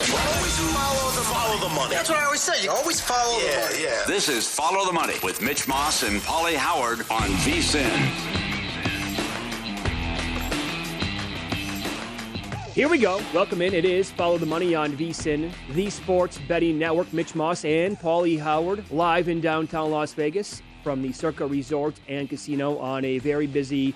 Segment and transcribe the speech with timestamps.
[0.00, 1.94] Always follow the, follow the money.
[1.94, 2.62] That's what I always say.
[2.62, 3.82] You always follow the money.
[3.82, 4.04] Yeah.
[4.06, 7.84] This is Follow the Money with Mitch Moss and Paulie Howard on VSIN.
[12.72, 13.20] Here we go.
[13.34, 13.74] Welcome in.
[13.74, 17.12] It is Follow the Money on VSIN, the Sports Betting Network.
[17.12, 22.28] Mitch Moss and Paulie Howard live in downtown Las Vegas from the Circa Resort and
[22.28, 23.94] Casino on a very busy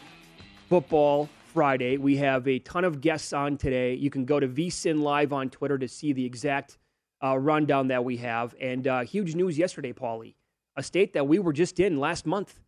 [0.68, 1.98] football Friday.
[1.98, 3.94] We have a ton of guests on today.
[3.94, 6.78] You can go to VSIN Live on Twitter to see the exact
[7.22, 8.54] uh, rundown that we have.
[8.58, 10.34] And uh, huge news yesterday, Paulie.
[10.76, 12.58] A state that we were just in last month.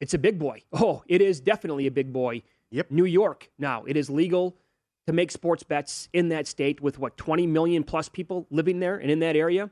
[0.00, 0.62] It's a big boy.
[0.72, 2.42] Oh, it is definitely a big boy.
[2.70, 2.90] Yep.
[2.90, 3.84] New York now.
[3.84, 4.56] It is legal
[5.06, 8.96] to make sports bets in that state with what 20 million plus people living there
[8.96, 9.70] and in that area.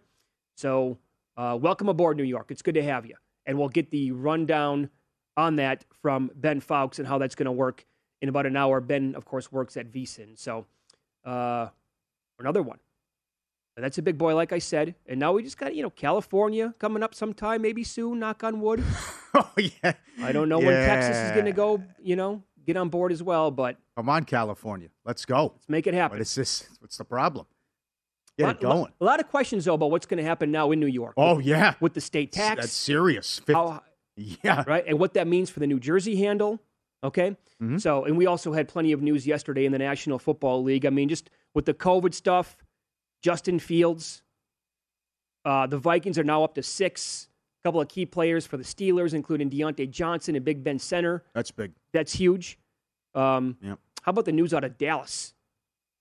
[0.56, 0.98] So,
[1.36, 2.46] uh, welcome aboard, New York.
[2.50, 3.16] It's good to have you.
[3.44, 4.88] And we'll get the rundown
[5.36, 7.84] on that from Ben Fawkes and how that's going to work
[8.20, 8.80] in about an hour.
[8.80, 10.38] Ben, of course, works at VSIN.
[10.38, 10.66] So,
[11.24, 11.68] uh,
[12.38, 12.78] another one.
[13.74, 14.94] But that's a big boy, like I said.
[15.06, 18.60] And now we just got, you know, California coming up sometime, maybe soon, knock on
[18.60, 18.82] wood.
[19.38, 19.92] Oh yeah.
[20.22, 23.22] I don't know when Texas is going to go, you know, get on board as
[23.22, 24.88] well, but Come on, California.
[25.04, 25.52] Let's go.
[25.54, 26.16] let's make it happen.
[26.16, 26.66] What is this?
[26.80, 27.44] What's the problem?
[28.38, 28.92] Get lot, it going.
[28.98, 31.12] A lot of questions though about what's going to happen now in New York.
[31.18, 31.74] Oh with, yeah.
[31.80, 33.42] with the state tax, That's serious.
[33.46, 33.82] How,
[34.16, 34.64] yeah.
[34.66, 36.58] right, and what that means for the New Jersey handle.
[37.04, 37.80] Okay, Mhm.
[37.80, 40.84] so and we also had plenty of news yesterday in the National Football League.
[40.86, 42.56] I mean, just with the COVID stuff,
[43.22, 44.22] Justin Fields,
[45.44, 47.28] uh, the Vikings are now up to six.
[47.62, 51.24] A couple of key players for the Steelers, including Diontae Johnson and Big Ben Center.
[51.34, 51.72] That's big.
[51.92, 52.58] That's huge.
[53.14, 53.78] Um, Yep.
[54.02, 55.34] How about the news out of Dallas?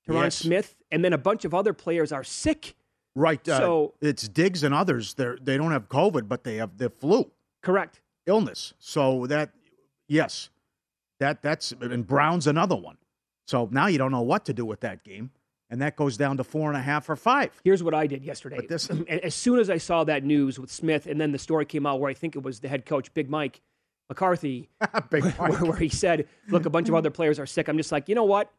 [0.08, 0.36] Tyron Yes.
[0.38, 2.76] Smith, and then a bunch of other players are sick.
[3.16, 3.48] Right.
[3.50, 5.16] Uh, So- it's Diggs and others.
[5.16, 7.32] They they don't have COVID, but they have the flu
[7.62, 8.02] Correct.
[8.28, 8.74] illness.
[8.78, 9.52] So that
[10.08, 10.50] yes,
[11.20, 12.98] that that's and Brown's another one.
[13.48, 15.32] So now you don't know what to do with that game,
[15.70, 17.52] and that goes down to four and a half or five.
[17.64, 18.58] Here's what I did yesterday.
[18.58, 21.66] But this- as soon as I saw that news with Smith, and then the story
[21.66, 23.62] came out where I think it was the head coach, Big Mike
[24.10, 24.70] McCarthy,
[25.10, 25.62] Big where, Mike.
[25.62, 28.16] where he said, "Look, a bunch of other players are sick." I'm just like, you
[28.16, 28.52] know what?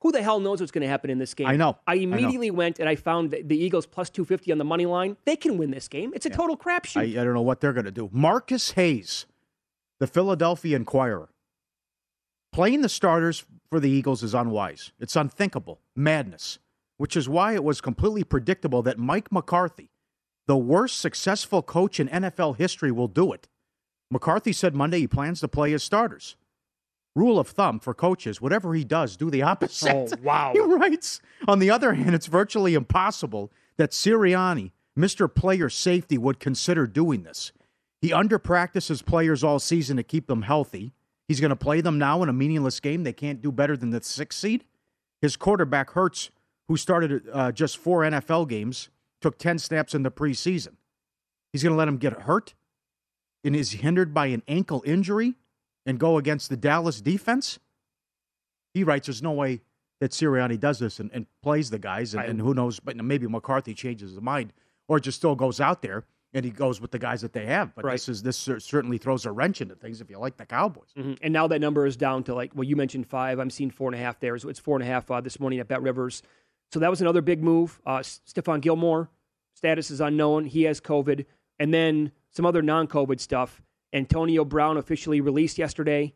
[0.00, 1.46] Who the hell knows what's going to happen in this game?
[1.46, 1.76] I know.
[1.86, 2.02] I I know.
[2.18, 5.16] immediately went and I found that the Eagles plus 250 on the money line.
[5.26, 6.10] They can win this game.
[6.12, 6.96] It's a total I, crapshoot.
[7.20, 8.10] I don't know what they're going to do.
[8.12, 9.26] Marcus Hayes,
[10.00, 11.28] the Philadelphia Inquirer.
[12.52, 14.92] Playing the starters for the Eagles is unwise.
[15.00, 15.80] It's unthinkable.
[15.96, 16.58] Madness.
[16.98, 19.90] Which is why it was completely predictable that Mike McCarthy,
[20.46, 23.48] the worst successful coach in NFL history, will do it.
[24.10, 26.36] McCarthy said Monday he plans to play his starters.
[27.16, 29.90] Rule of thumb for coaches whatever he does, do the opposite.
[29.90, 30.52] Oh, wow.
[30.54, 31.22] He writes.
[31.48, 35.34] On the other hand, it's virtually impossible that Sirianni, Mr.
[35.34, 37.52] Player Safety, would consider doing this.
[38.02, 40.92] He underpractices players all season to keep them healthy.
[41.28, 43.04] He's going to play them now in a meaningless game.
[43.04, 44.64] They can't do better than the sixth seed.
[45.20, 46.30] His quarterback Hurts,
[46.68, 48.88] who started uh, just four NFL games,
[49.20, 50.76] took 10 snaps in the preseason.
[51.52, 52.54] He's going to let him get hurt
[53.44, 55.34] and is hindered by an ankle injury
[55.86, 57.58] and go against the Dallas defense?
[58.74, 59.60] He writes, there's no way
[60.00, 63.26] that Sirianni does this and, and plays the guys, and, and who knows, but maybe
[63.26, 64.52] McCarthy changes his mind
[64.88, 67.74] or just still goes out there and he goes with the guys that they have.
[67.74, 67.92] But Right.
[67.92, 70.88] this is this certainly throws a wrench into things if you like the Cowboys.
[70.96, 71.18] Mhm.
[71.22, 73.38] And now that number is down to like, well, you mentioned five.
[73.38, 74.38] I'm seeing four and a half there.
[74.38, 76.22] So it's four and a half uh, this morning at Bet Rivers.
[76.70, 77.80] So that was another big move.
[77.86, 79.10] Uh, S- Stephon Gilmore,
[79.54, 80.46] status is unknown.
[80.46, 81.26] He has COVID.
[81.58, 83.60] And then some other non COVID stuff.
[83.92, 86.14] Antonio Brown officially released yesterday.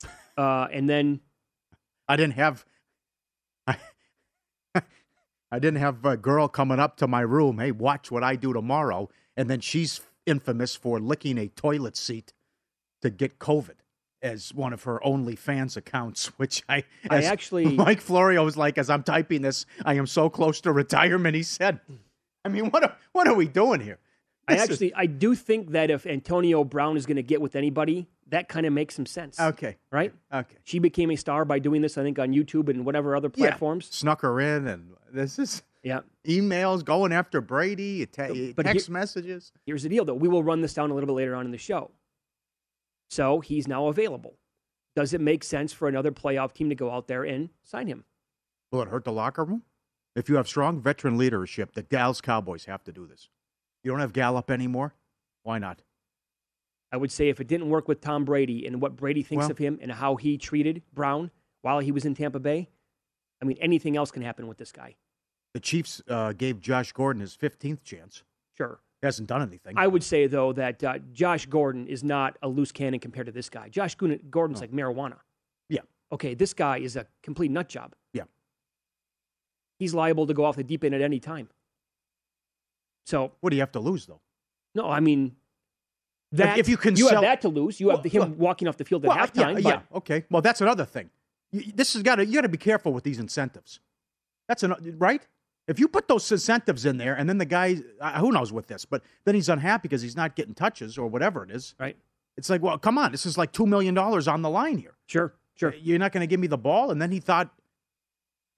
[0.36, 1.20] Uh, and then,
[2.08, 2.66] I didn't have.
[5.50, 7.58] I, I didn't have a girl coming up to my room.
[7.58, 12.32] Hey, watch what I do tomorrow, and then she's infamous for licking a toilet seat
[13.02, 13.74] to get COVID.
[14.22, 18.90] as one of her OnlyFans accounts, which I, I actually- Mike Florio was like, as
[18.90, 21.36] I'm typing this, I am so close to retirement.
[21.36, 21.80] He said,
[22.44, 23.98] I mean, what are, what are we doing here?
[24.48, 27.40] I This is- actually I do think that if Antonio Brown is going to get
[27.40, 29.38] with anybody, that kind of makes some sense.
[29.38, 30.12] okay, Right?
[30.32, 30.56] okay.
[30.64, 33.48] She became a star by doing this, I think, on YouTube and whatever other Yeah.
[33.50, 33.86] platforms.
[33.86, 36.00] Snuck her in, and this is Yeah.
[36.26, 39.52] emails going after Brady, te- But text he- messages.
[39.64, 40.14] Here's the deal, though.
[40.14, 41.92] We will run this down a little bit later on in the show.
[43.08, 44.38] So he's now available.
[44.96, 48.04] Does it make sense for another playoff team to go out there and sign him?
[48.72, 49.62] Will it hurt the locker room?
[50.16, 53.28] If you have strong veteran leadership, the Dallas Cowboys have to do this.
[53.84, 54.94] You don't have Gallup anymore.
[55.42, 55.82] Why not?
[56.92, 59.50] I would say if it didn't work with Tom Brady and what Brady thinks Well-
[59.50, 61.30] of him and how he treated Brown
[61.62, 62.68] while he was in Tampa Bay,
[63.42, 64.96] I mean, anything else can happen with this guy.
[65.52, 68.22] The Chiefs uh, gave Josh Gordon his 15th chance.
[68.56, 68.80] Sure.
[69.02, 69.74] He hasn't done anything.
[69.76, 73.32] I would say, though, that uh, Josh Gordon is not a loose cannon compared to
[73.32, 73.68] this guy.
[73.68, 75.18] Josh Gordon's like marijuana.
[75.68, 75.80] Yeah.
[76.12, 77.94] Okay, this guy is a complete nut job.
[78.12, 78.24] Yeah.
[79.78, 81.48] He's liable to go off the deep end at any time.
[83.04, 84.20] So, What do you have to lose, though?
[84.74, 85.36] no, I mean,
[86.32, 87.80] that if you can you sell- have that to lose.
[87.80, 89.62] You have Well, him well- walking off the field at Well, halftime.
[89.62, 90.24] yeah, yeah, okay.
[90.30, 91.10] Well, that's another thing.
[91.52, 93.80] You, this has got to you got to be careful with these incentives.
[94.48, 95.26] That's an right.
[95.68, 98.68] If you put those incentives in there, and then the guy, uh, who knows with
[98.68, 101.74] this, but then he's unhappy because he's not getting touches or whatever it is.
[101.80, 101.96] right,
[102.36, 104.94] It's like, well, come on, this is like two million dollars on the line here.
[105.06, 105.74] sure, sure.
[105.80, 107.50] You're not going to give me the ball, and then he thought,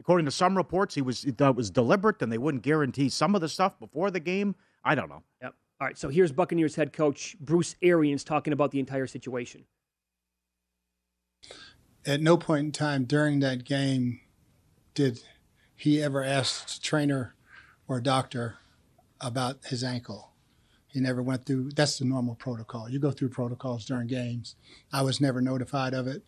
[0.00, 3.09] according to some reports, he was he thought it was deliberate, and they wouldn't guarantee
[3.09, 4.55] some of the stuff before the game.
[4.85, 5.23] I don't know.
[5.43, 5.55] Yep.
[5.81, 5.99] All right.
[5.99, 9.65] So here's Buccaneers head coach Bruce Arians talking about the entire situation.
[12.07, 14.21] At no point in time during that game
[14.95, 15.21] did
[15.77, 17.35] he ever ask the trainer
[17.87, 18.57] or a doctor
[19.21, 20.33] about his ankle.
[20.89, 21.71] He never went through.
[21.73, 22.89] That's the normal protocol.
[22.89, 24.57] You go through protocols during games.
[24.93, 26.23] I was never notified of it.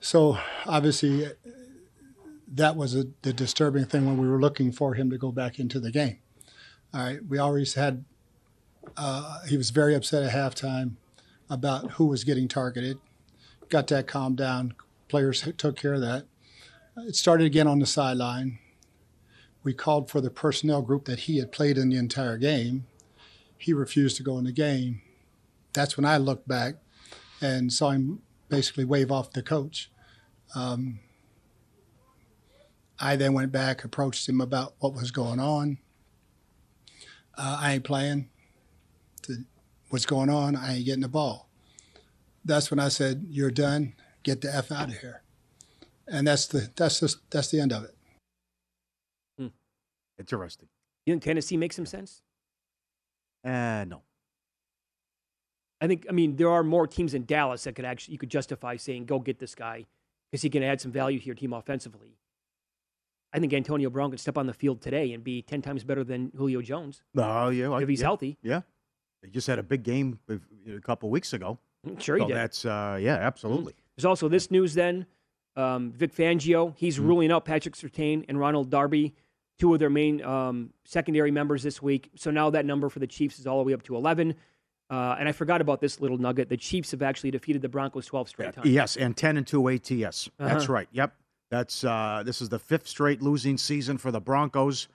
[0.00, 1.28] So obviously,
[2.48, 5.58] that was a, the disturbing thing when we were looking for him to go back
[5.58, 6.18] into the game.
[6.94, 8.04] All right, we always had.
[8.96, 10.96] Uh, he was very upset at halftime
[11.48, 12.98] about who was getting targeted.
[13.68, 14.74] Got that calmed down.
[15.08, 16.26] Players took care of that.
[16.96, 18.58] It started again on the sideline.
[19.62, 22.86] We called for the personnel group that he had played in the entire game.
[23.56, 25.02] He refused to go in the game.
[25.72, 26.74] That's when I looked back
[27.40, 29.90] and saw him basically wave off the coach.
[30.54, 31.00] Um,
[32.98, 35.78] I then went back, approached him about what was going on.
[37.36, 38.28] Uh, I ain't playing.
[39.92, 40.56] The- What's going on?
[40.56, 41.48] I ain't getting the ball.
[42.44, 43.94] That's when I said, "You're done.
[44.22, 45.22] Get the f out of here."
[46.08, 47.94] And that's the that's just that's the end of it.
[50.18, 50.68] Interesting.
[51.06, 52.22] You think Tennessee makes some sense?
[53.44, 54.02] Uh, no.
[55.80, 56.06] I think.
[56.08, 59.06] I mean, there are more teams in Dallas that could actually you could justify saying,
[59.06, 59.86] "Go get this guy,"
[60.30, 62.18] because he can add some value to your team offensively.
[63.32, 66.04] I think Antonio Brown could step on the field today and be ten times better
[66.04, 67.70] than Julio Jones Oh, yeah.
[67.70, 68.38] I- if he's yeah, healthy.
[68.42, 68.60] Yeah.
[69.22, 71.58] They just had a big game a couple weeks ago.
[71.98, 72.36] Sure, he so did.
[72.36, 73.74] that's uh, yeah, absolutely.
[73.96, 75.06] There's also this news then.
[75.56, 77.06] Um, Vic Fangio, he's Mm-hmm.
[77.06, 79.14] ruling out Patrick Surtain and Ronald Darby,
[79.58, 82.10] two of their main um, secondary members this week.
[82.16, 84.34] So now that number for the Chiefs is all the way up to 11.
[84.90, 86.48] Uh, and I forgot about this little nugget.
[86.48, 88.66] The Chiefs have actually defeated the Broncos 12 straight times.
[88.68, 90.30] Yes, and ten and two ATS.
[90.38, 90.72] That's Uh-huh.
[90.72, 90.88] right.
[90.92, 91.14] Yep.
[91.50, 94.88] That's uh, this is the fifth straight losing season for the Broncos.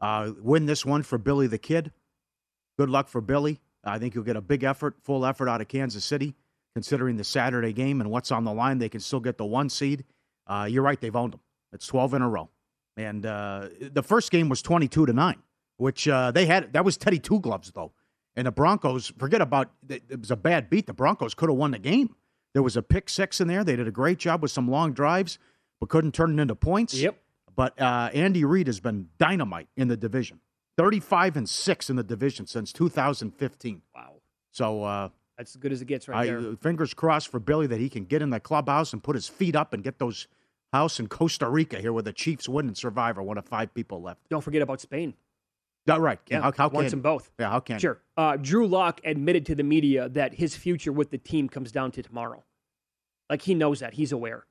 [0.00, 1.92] Uh, win this one for Billy the Kid.
[2.78, 3.60] Good luck for Billy.
[3.84, 6.34] I think you'll get a big effort, full effort out of Kansas City,
[6.74, 8.78] considering the Saturday game and what's on the line.
[8.78, 10.04] They can still get the one seed.
[10.46, 11.40] Uh, you're right; they've owned them.
[11.72, 12.50] It's twelve in a row,
[12.96, 15.42] and uh, the first game was twenty-two to nine,
[15.76, 16.72] which uh, they had.
[16.72, 17.92] That was Teddy Two Gloves though,
[18.36, 19.12] and the Broncos.
[19.18, 20.02] Forget about it.
[20.08, 20.86] It was a bad beat.
[20.86, 22.14] The Broncos could have won the game.
[22.52, 23.62] There was a pick six in there.
[23.62, 25.38] They did a great job with some long drives,
[25.78, 26.94] but couldn't turn it into points.
[26.94, 27.16] Yep.
[27.54, 30.40] But uh, Andy Reid has been dynamite in the division.
[30.80, 33.82] 35 and 6 in the division since 2015.
[33.94, 34.14] Wow.
[34.50, 36.56] So uh, That's as good as it gets right I, there.
[36.56, 39.54] fingers crossed for Billy that he can get in the clubhouse and put his feet
[39.54, 40.26] up and get those
[40.72, 43.74] house in Costa Rica here where the Chiefs win and survive are one of five
[43.74, 44.26] people left.
[44.30, 45.12] Don't forget about Spain.
[45.86, 46.18] Yeah, right.
[46.28, 47.30] Yeah, how, how wants them both.
[47.38, 48.00] Yeah, how can Sure.
[48.16, 51.90] Uh, Drew Lock admitted to the media that his future with the team comes down
[51.92, 52.42] to tomorrow.
[53.28, 53.94] Like he knows that.
[53.94, 54.46] He's aware.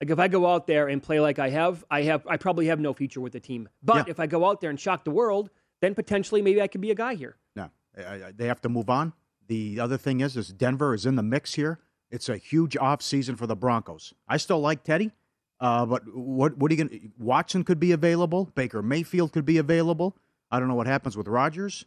[0.00, 2.66] Like if I go out there and play like I have, I have I probably
[2.66, 3.68] have no future with the team.
[3.82, 4.10] But Yeah.
[4.12, 6.90] if I go out there and shock the world, then potentially maybe I could be
[6.90, 7.36] a guy here.
[7.54, 9.12] No, they have to move on.
[9.46, 11.80] The other thing is, is Denver is in the mix here.
[12.10, 14.14] It's a huge off season for the Broncos.
[14.26, 15.12] I still like Teddy,
[15.60, 17.12] uh, but what what are you going?
[17.18, 18.46] Watson could be available.
[18.54, 20.16] Baker Mayfield could be available.
[20.50, 21.84] I don't know what happens with Rodgers,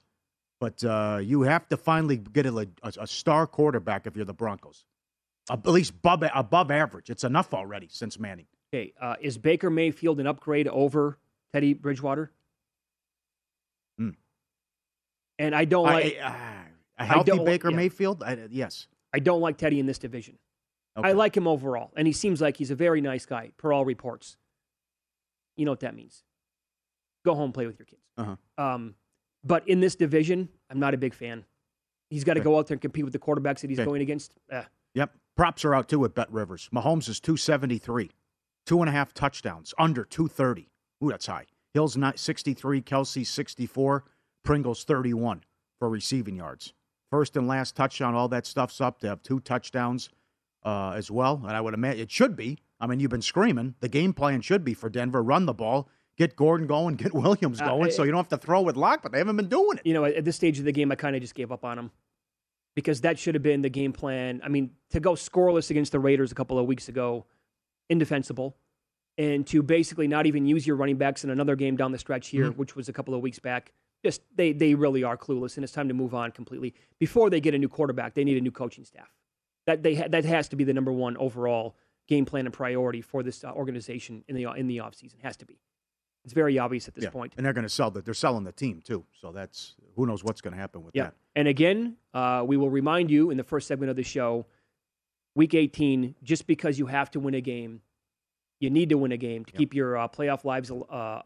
[0.59, 4.33] but uh, you have to finally get a, a, a star quarterback if you're the
[4.33, 4.85] Broncos.
[5.49, 7.09] At least above, above average.
[7.09, 8.45] It's enough already since Manning.
[8.73, 11.19] Okay, uh, is Baker Mayfield an upgrade over
[11.53, 12.31] Teddy Bridgewater?
[13.97, 14.11] Hmm.
[15.37, 17.75] And I don't like I, uh, a healthy Baker yeah.
[17.75, 18.23] Mayfield?
[18.23, 18.87] I, yes.
[19.13, 20.37] I don't like Teddy in this division.
[20.97, 21.09] Okay.
[21.09, 23.83] I like him overall, and he seems like he's a very nice guy per all
[23.83, 24.37] reports.
[25.57, 26.23] You know what that means?
[27.25, 28.01] Go home, play with your kids.
[28.17, 28.35] Uh-huh.
[28.63, 28.95] Um,
[29.43, 31.45] but in this division, I'm not a big fan.
[32.09, 32.45] He's got to Okay.
[32.45, 33.85] go out there and compete with the quarterbacks that he's Okay.
[33.85, 34.35] going against.
[34.51, 34.63] Eh.
[34.95, 35.15] Yep.
[35.35, 36.69] Props are out too at Bet Rivers.
[36.73, 38.11] Mahomes is 273,
[38.65, 40.69] two and a half touchdowns, under 230.
[41.03, 41.45] Ooh, that's high.
[41.73, 44.03] Hill's not 63, Kelce 64,
[44.43, 45.43] Pringle's 31
[45.79, 46.73] for receiving yards.
[47.09, 48.99] First and last touchdown, all that stuff's up.
[48.99, 50.09] They have two touchdowns
[50.63, 51.41] uh, as well.
[51.47, 52.59] And I would imagine it should be.
[52.79, 53.75] I mean, you've been screaming.
[53.79, 57.59] The game plan should be for Denver run the ball, get Gordon going, get Williams
[57.59, 59.77] Uh, going, so you don't have to throw with Lock, but they haven't been doing
[59.77, 59.85] it.
[59.85, 61.65] You know, at at this stage of the game, I kind of just gave up
[61.65, 61.91] on him
[62.75, 64.41] because that should have been the game plan.
[64.43, 67.25] I mean, to go scoreless against the Raiders a couple of weeks ago,
[67.89, 68.55] indefensible.
[69.17, 72.29] And to basically not even use your running backs in another game down the stretch
[72.29, 72.57] here, Mhm.
[72.57, 73.71] which was a couple of weeks back,
[74.03, 76.73] just they they really are clueless, and it's time to move on completely.
[76.99, 79.13] Before they get a new quarterback, they need a new coaching staff.
[79.67, 81.75] That they ha- that has to be the number one overall
[82.07, 85.21] game plan and priority for this uh, organization in the in the offseason.
[85.21, 85.59] Has to be.
[86.25, 87.33] It's very obvious at this Yeah, point.
[87.37, 89.03] And they're going to sell the, they're selling the team too.
[89.19, 91.03] So that's who knows what's going to happen with Yeah.
[91.05, 91.15] that.
[91.35, 94.45] And again, uh, we will remind you in the first segment of the show,
[95.35, 97.81] week 18, just because you have to win a game,
[98.59, 99.57] you need to win a game to Yep.
[99.57, 101.21] keep your uh, playoff lives uh,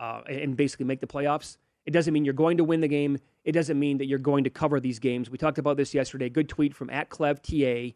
[0.00, 1.58] uh, and basically make the playoffs.
[1.84, 3.18] It doesn't mean you're going to win the game.
[3.44, 5.30] It doesn't mean that you're going to cover these games.
[5.30, 6.28] We talked about this yesterday.
[6.28, 7.94] Good tweet from at ClevTA,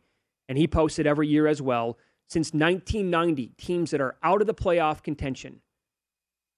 [0.49, 1.99] and he posted every year as well.
[2.29, 5.61] Since 1990, teams that are out of the playoff contention,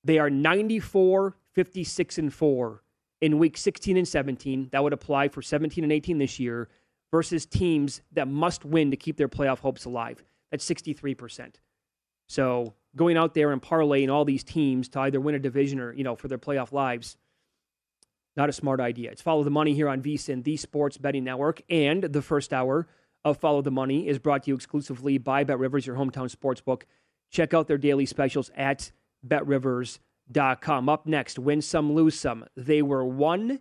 [0.04, 2.82] they are 94, 56, and 4
[3.20, 4.68] in week 16 and 17.
[4.72, 6.68] That would apply for 17 and 18 this year
[7.10, 10.24] versus teams that must win to keep their playoff hopes alive.
[10.50, 11.54] That's 63%.
[12.28, 15.92] So going out there and parlaying all these teams to either win a division or,
[15.92, 17.16] you know, for their playoff lives,
[18.36, 19.10] not a smart idea.
[19.10, 21.62] It's Follow the Money here on VSIN, the Sports Betting Network.
[21.68, 22.88] And the first hour
[23.24, 26.60] of Follow the Money is brought to you exclusively by Bet Rivers, your hometown sports
[26.60, 26.86] book.
[27.30, 28.90] Check out their daily specials at
[29.26, 30.88] betrivers.com.
[30.88, 32.44] Up next, win some, lose some.
[32.56, 33.60] They were 1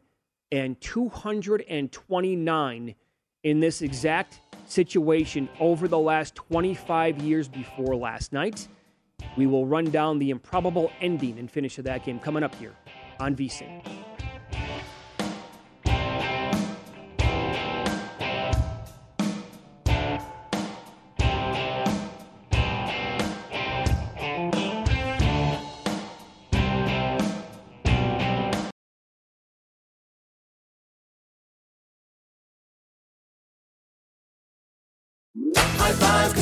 [0.52, 2.96] and 229
[3.44, 8.68] in this exact situation over the last 25 years before last night.
[9.38, 12.76] We will run down the improbable ending and finish of that game coming up here
[13.20, 13.82] on VSIN.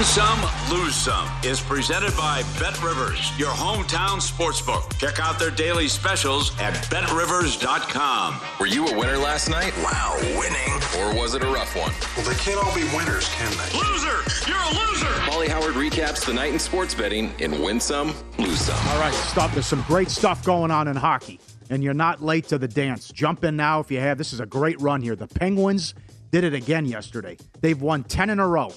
[0.00, 0.40] Win some,
[0.70, 4.98] lose some is presented by Bet Rivers, your hometown sportsbook.
[4.98, 8.40] Check out their daily specials at betrivers.com.
[8.58, 9.74] Were you a winner last night?
[9.84, 10.72] Wow, winning.
[10.98, 11.92] Or was it a rough one?
[12.16, 13.78] Well, they can't all be winners, can they?
[13.78, 14.48] Loser!
[14.48, 15.12] You're a loser!
[15.28, 18.88] Paulie Howard recaps the night in sports betting in Win Some, Lose Some.
[18.88, 19.52] All right, stop.
[19.52, 21.38] There's some great stuff going on in hockey,
[21.68, 23.08] and you're not late to the dance.
[23.08, 24.16] Jump in now if you have.
[24.16, 25.14] This is a great run here.
[25.14, 25.92] The Penguins
[26.30, 27.36] did it again yesterday.
[27.60, 28.72] They've won 10 in a row.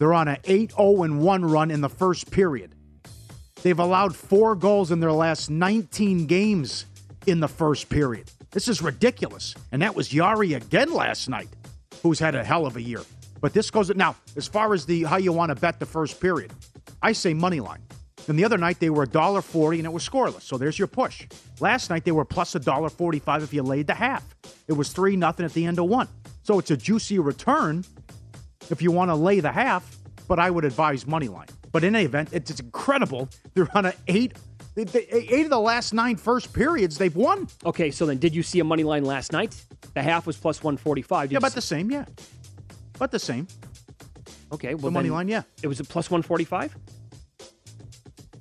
[0.00, 2.74] They're on an 8 0 1 run in the first period.
[3.62, 6.86] They've allowed four goals in their last 19 games
[7.26, 8.30] in the first period.
[8.50, 9.54] This is ridiculous.
[9.72, 11.50] And that was Jarry again last night,
[12.02, 13.02] who's had a hell of a year.
[13.42, 16.18] But this goes now as far as the how you want to bet the first
[16.18, 16.50] period.
[17.02, 17.82] I say money line.
[18.26, 20.42] And the other night they were $1.40 and it was scoreless.
[20.42, 21.26] So there's your push.
[21.60, 24.24] Last night they were plus $1.45 if you laid the half.
[24.66, 26.08] It was 3 nothing at the end of one.
[26.42, 27.84] So it's a juicy return
[28.70, 29.96] if you want to lay the half,
[30.28, 31.48] but I would advise money line.
[31.72, 33.28] But in any event, it's, it's incredible.
[33.54, 34.32] They're on an eight,
[34.76, 37.48] eight of the last nine first periods they've won.
[37.64, 39.60] Okay, so then did you see a money line last night?
[39.94, 41.28] The half was plus 145.
[41.28, 42.04] Did Yeah, about the same, yeah.
[42.96, 43.46] About the same.
[44.52, 45.42] Okay, well the money line, yeah.
[45.62, 46.76] It was a plus 145?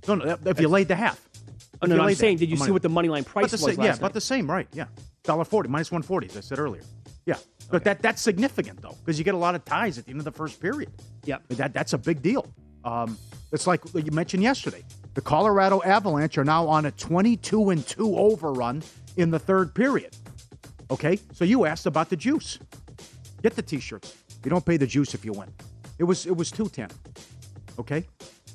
[0.07, 1.19] No, no, if you laid the half.
[1.81, 3.69] Oh, no, no, I'm saying, did you see what the money line price was same,
[3.69, 3.97] last Yeah, night?
[3.99, 4.67] about the same, right?
[4.73, 4.85] Yeah,
[5.23, 6.81] dollar forty minus one forty, as I said earlier.
[7.29, 7.37] Yeah,
[7.69, 10.19] but that that's significant though, because you get a lot of ties at the end
[10.19, 10.89] of the first period.
[11.25, 12.43] Yeah, that that's a big deal.
[12.83, 13.19] Um,
[13.51, 14.83] it's like you mentioned yesterday.
[15.13, 18.81] The Colorado Avalanche are now on a twenty-two and two overrun
[19.17, 20.17] in the third period.
[20.89, 22.57] Okay, so you asked about the juice.
[23.43, 24.15] Get the T-shirts.
[24.43, 25.53] You don't pay the juice if you win.
[25.99, 26.89] It was it was two ten.
[27.77, 28.07] Okay,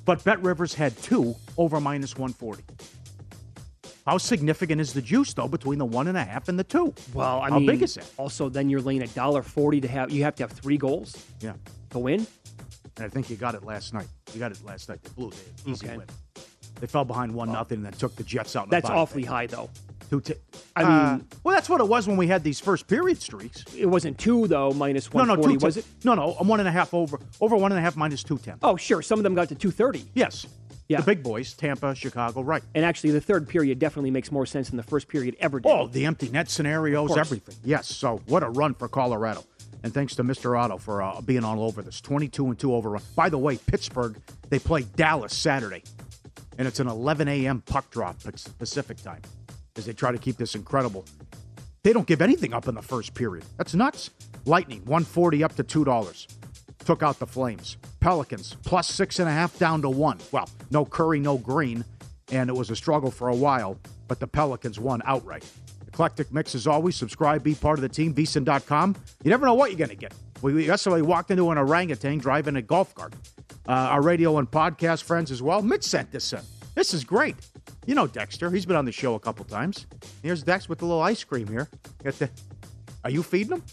[0.03, 2.65] but Bet Rivers had two over minus one forty.
[4.05, 6.93] How significant is the juice though between the one and a half and the two?
[7.13, 8.07] Well, I how mean, big is that?
[8.17, 10.11] Also, then you're laying a dollar forty to have.
[10.11, 11.53] You have to have three goals Yeah,
[11.89, 12.27] to win.
[12.97, 14.07] and I think you got it last night.
[14.33, 15.01] You got it last night.
[15.03, 15.97] The Blue they easy Okay.
[15.97, 16.05] win.
[16.79, 18.69] They fell behind one nothing and then took the Jets out.
[18.69, 19.69] The That's awfully high, though.
[20.09, 20.33] Two t-
[20.75, 23.63] I Uh, mean- well, that's what it was when we had these first period streaks.
[23.75, 25.85] It wasn't two though, minus No, no, forty, two was it?
[26.03, 28.37] No, no, a one and a half over, over one and a half minus two
[28.37, 28.57] ten.
[28.61, 29.01] Oh, sure.
[29.01, 30.05] Some of them got to two thirty.
[30.13, 30.45] Yes,
[30.87, 30.99] Yeah.
[30.99, 32.61] the big boys, Tampa, Chicago, right?
[32.75, 35.69] And actually, the third period definitely makes more sense than the first period ever did.
[35.69, 37.55] Oh, the empty net scenarios, everything.
[37.63, 37.87] Yes.
[37.87, 39.43] So what a run for Colorado.
[39.83, 40.59] And thanks to Mr.
[40.59, 42.01] Otto for uh, being all over this.
[42.01, 43.01] 22 and 2 overrun.
[43.15, 45.83] By the way, Pittsburgh, they play Dallas Saturday.
[46.57, 47.61] And it's an 11 a.m.
[47.61, 48.17] puck drop
[48.57, 49.21] Pacific time
[49.75, 51.05] as they try to keep this incredible.
[51.83, 53.45] They don't give anything up in the first period.
[53.57, 54.09] That's nuts.
[54.45, 56.27] Lightning, 140 up to $2.
[56.85, 57.77] Took out the Flames.
[57.99, 60.19] Pelicans, plus six and a half down to one.
[60.31, 61.83] Well, no Curry, no Green.
[62.31, 63.77] And it was a struggle for a while,
[64.07, 65.43] but the Pelicans won outright.
[65.87, 66.95] Eclectic mix as always.
[66.95, 68.95] Subscribe, be part of the team, VSIN.com.
[69.23, 70.13] You never know what you're going to get.
[70.41, 73.13] We yesterday walked into an orangutan driving a golf cart.
[73.67, 75.61] Uh, our radio and podcast friends as well.
[75.61, 76.41] Mitch sent this in.
[76.75, 77.35] This is great.
[77.87, 78.51] You know Dexter.
[78.51, 79.87] He's been on the show a couple times.
[80.21, 81.67] Here's Dex with a little ice cream here.
[82.03, 82.29] The,
[83.03, 83.63] are you feeding him?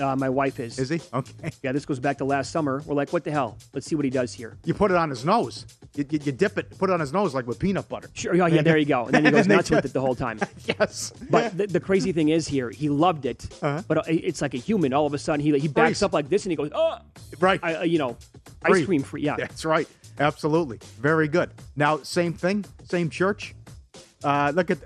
[0.00, 0.78] Uh, my wife is.
[0.78, 1.00] Is he?
[1.12, 1.50] Okay.
[1.62, 2.82] Yeah, this goes back to last summer.
[2.86, 3.58] We're like, what the hell?
[3.72, 4.56] Let's see what he does here.
[4.64, 5.66] You put it on his nose.
[5.94, 8.08] You, you, you dip it, put it on his nose like with peanut butter.
[8.14, 8.34] Sure.
[8.34, 9.06] Yeah, yeah, there you go.
[9.06, 10.38] And then he goes nuts with it the whole time.
[10.64, 11.12] yes.
[11.30, 13.46] But the, the crazy thing is here, he loved it.
[13.62, 13.82] Uh-huh.
[13.88, 14.92] But it's like a human.
[14.92, 16.02] All of a sudden, he he backs Freeze.
[16.02, 16.98] up like this, and he goes, "Oh,
[17.40, 17.60] Right.
[17.62, 18.16] I, uh, you know,
[18.62, 19.36] ice cream free." Yeah.
[19.36, 19.88] That's right.
[20.20, 20.78] Absolutely.
[21.00, 21.50] Very good.
[21.76, 23.54] Now, same thing, same church.
[24.24, 24.78] Uh, look at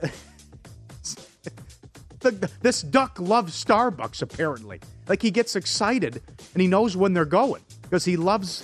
[2.21, 4.81] the, this duck loves Starbucks, apparently.
[5.13, 6.23] Like he gets excited
[6.55, 8.63] and he knows when they're going because he loves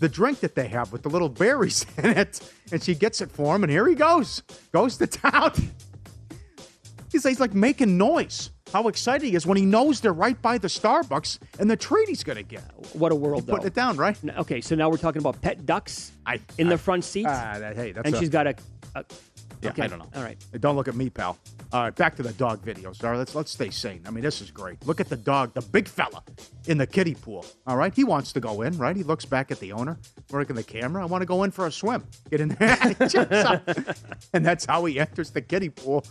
[0.00, 2.40] the drink that they have with the little berries in it.
[2.72, 4.42] And she gets it for him, and here he goes.
[4.72, 5.52] Goes to town.
[7.12, 8.48] He's, he's like making noise.
[8.72, 12.08] How excited he is when he knows they're right by the Starbucks and the treat
[12.08, 12.62] he's going to get.
[12.94, 13.52] What a world, though.
[13.52, 14.16] Putting it down, right?
[14.24, 17.26] N- Okay, so now we're talking about pet ducks I, in I- the front seat,
[17.28, 18.54] Ah, that- hey, that's and a- she's got a.
[18.94, 19.04] a
[19.60, 19.82] Yeah, okay.
[19.82, 20.08] I don't know.
[20.16, 20.38] All right.
[20.58, 21.36] Don't look at me, pal.
[21.72, 23.02] All right, back to the dog videos.
[23.02, 24.02] All right, let's let's stay sane.
[24.06, 24.84] I mean, this is great.
[24.86, 26.22] Look at the dog, the big fella
[26.66, 27.46] in the kiddie pool.
[27.66, 28.94] All right, he wants to go in, right?
[28.94, 29.98] He looks back at the owner,
[30.30, 31.02] working the camera.
[31.02, 32.04] I want to go in for a swim.
[32.30, 33.18] Get in there, He
[34.34, 36.04] and that's how he enters the kiddie pool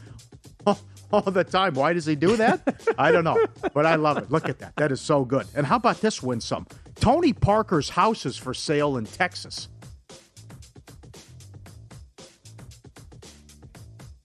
[0.65, 1.75] all, the time.
[1.75, 2.83] Why does he do that?
[2.97, 4.31] I don't know, but I love it.
[4.31, 4.75] Look at that.
[4.77, 5.45] That is so good.
[5.53, 6.65] And how about this win some?
[6.95, 9.67] Tony Parker's house is for sale in Texas.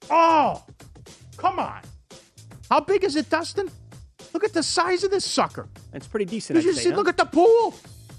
[0.09, 0.65] Oh.
[2.71, 3.71] How big is it, Dustin?
[4.33, 5.67] Look at the size of this sucker.
[5.93, 6.57] It's pretty decent.
[6.57, 6.91] Did you see?
[6.91, 6.97] huh?
[6.97, 7.75] Look at the pool.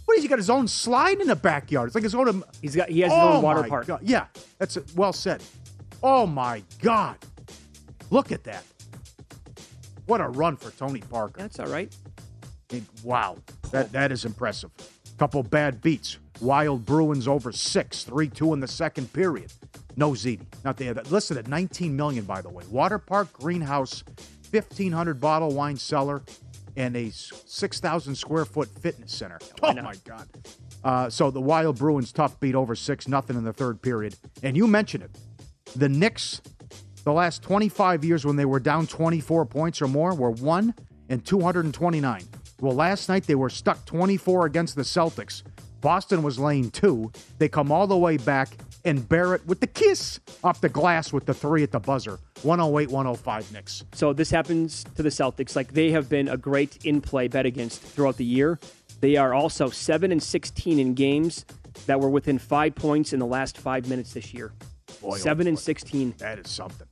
[0.06, 1.88] What is he got his own slide in the backyard?
[1.88, 2.30] It's like his own.
[2.30, 2.90] Um, He's got.
[2.90, 3.88] He has his oh own water park.
[3.88, 4.00] God.
[4.02, 5.44] Yeah, that's well said.
[6.02, 7.18] Oh my God!
[8.10, 8.64] Look at that.
[10.06, 11.42] What a run for Tony Parker.
[11.42, 11.94] That's all right.
[12.72, 13.38] And wow,
[13.72, 14.72] that that is impressive.
[15.18, 16.18] Couple bad beats.
[16.40, 19.52] Wild Bruins over six, three two in the second period.
[19.98, 20.40] No ZD.
[20.64, 20.94] Not there.
[20.94, 22.64] That listed at 19 million, by the way.
[22.70, 24.04] Water park, greenhouse,
[24.52, 26.24] 1,500 bottle wine cellar,
[26.76, 29.40] and a 6,000 square foot fitness center.
[29.64, 30.28] Oh my God.
[30.84, 34.16] Uh, so the Wild Bruins tough beat over six nothing in the third period.
[34.44, 35.12] And you mentioned it.
[35.76, 36.42] The Knicks,
[37.04, 40.74] the last 25 years when they were down 24 points or more, were one
[41.10, 42.24] and 229.
[42.62, 45.44] Well, last night they were stuck 24 against the Celtics.
[45.82, 47.12] Boston was laying two.
[47.38, 48.50] They come all the way back,
[48.86, 52.20] and Barrett with the kiss off the glass with the three at the buzzer.
[52.44, 53.84] 108 105 Knicks.
[53.94, 55.56] So this happens to the Celtics.
[55.56, 58.60] Like they have been a great in-play bet against throughout the year.
[59.00, 61.46] They are also seven and sixteen in games
[61.86, 64.52] that were within five points in the last five minutes this year.
[65.02, 65.50] Boy, oh Seven boy.
[65.50, 66.16] and 16.
[66.18, 66.88] That is something.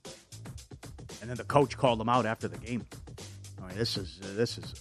[1.21, 2.86] And then the coach called them out after the game.
[3.63, 4.76] I mean, this is uh, this is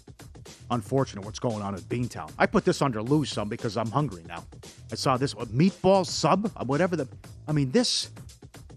[0.71, 1.25] unfortunate.
[1.25, 2.31] What's going on at Beantown?
[2.39, 4.45] I put this under lose some because I'm hungry now.
[4.91, 7.09] I saw this meatball sub, whatever the.
[7.47, 8.11] I mean, this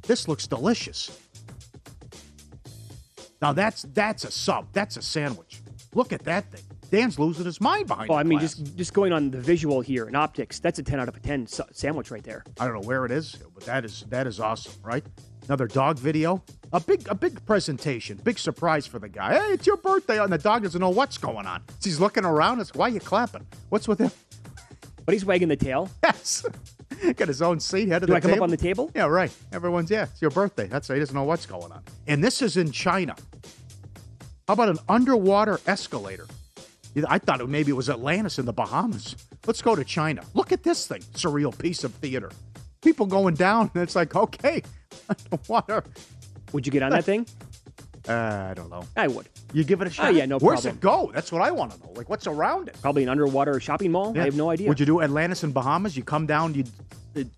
[0.04, 1.18] this looks delicious.
[3.42, 4.68] Now that's that's a sub.
[4.74, 5.62] That's a sandwich.
[5.94, 6.64] Look at that thing.
[6.90, 8.10] Dan's losing his mind behind.
[8.10, 11.00] Well, I mean, just just going on the visual here and optics, that's a 10
[11.00, 12.44] out of a 10 sa- sandwich right there.
[12.60, 15.06] I don't know where it is, but that is that is awesome, right?
[15.48, 19.34] Another dog video, a big a big presentation, big surprise for the guy.
[19.34, 21.62] Hey, it's your birthday, and the dog doesn't know what's going on.
[21.80, 22.60] So he's looking around.
[22.60, 23.46] It's why are you clapping?
[23.70, 24.12] What's with him?
[25.06, 25.90] But he's wagging the tail.
[27.00, 28.44] Yes, got his own seat, head of Do the I come table.
[28.44, 28.90] up on the table?
[28.96, 29.32] Yeah, right.
[29.54, 30.04] Everyone's yeah.
[30.12, 30.66] It's your birthday.
[30.68, 31.84] That's he doesn't know what's going on.
[32.08, 33.16] And this is in China.
[34.48, 36.26] How about an underwater escalator?
[37.08, 39.16] I thought it, maybe it was Atlantis in the Bahamas.
[39.46, 40.24] Let's go to China.
[40.34, 41.02] Look at this thing.
[41.14, 42.32] Surreal piece of theater.
[42.82, 44.64] People going down, and it's like, okay,
[45.10, 45.84] underwater.
[46.54, 47.26] Would you get on that thing?
[48.08, 48.84] Uh, I don't know.
[48.96, 49.28] I would.
[49.52, 50.14] You give it a Oh, shot.
[50.16, 50.78] yeah, no Where's problem.
[50.78, 51.12] it go?
[51.14, 51.92] That's what I want to know.
[51.94, 52.78] Like, what's around it?
[52.82, 54.14] Probably an underwater shopping mall.
[54.16, 54.22] Yeah.
[54.22, 54.70] I have no idea.
[54.70, 55.98] Would you do Atlantis and Bahamas?
[55.98, 56.64] You come down, you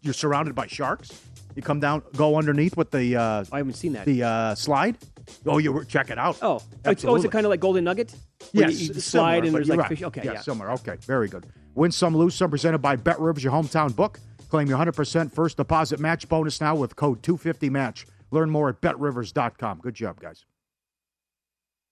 [0.04, 1.10] you're surrounded by sharks.
[1.56, 3.16] You come down, go underneath with the.
[3.16, 4.06] Uh, I haven't seen that.
[4.06, 5.00] The uh, slide.
[5.46, 6.38] Oh, you were check it out.
[6.42, 8.14] Oh, it's, oh, is it kind of like Golden Nugget?
[8.52, 9.90] Where Yes, you, you similar, slide and but there's like right.
[9.90, 10.04] fish.
[10.04, 10.40] Okay, yeah.
[10.42, 10.72] similar.
[10.72, 11.46] Okay, very good.
[11.76, 12.50] Win some, lose some.
[12.50, 14.20] Presented by Bet Rivers, your hometown book.
[14.50, 18.06] Claim your 100% first deposit match bonus now with code 250match.
[18.32, 19.80] Learn more at betrivers.com.
[19.80, 20.46] Good job, guys.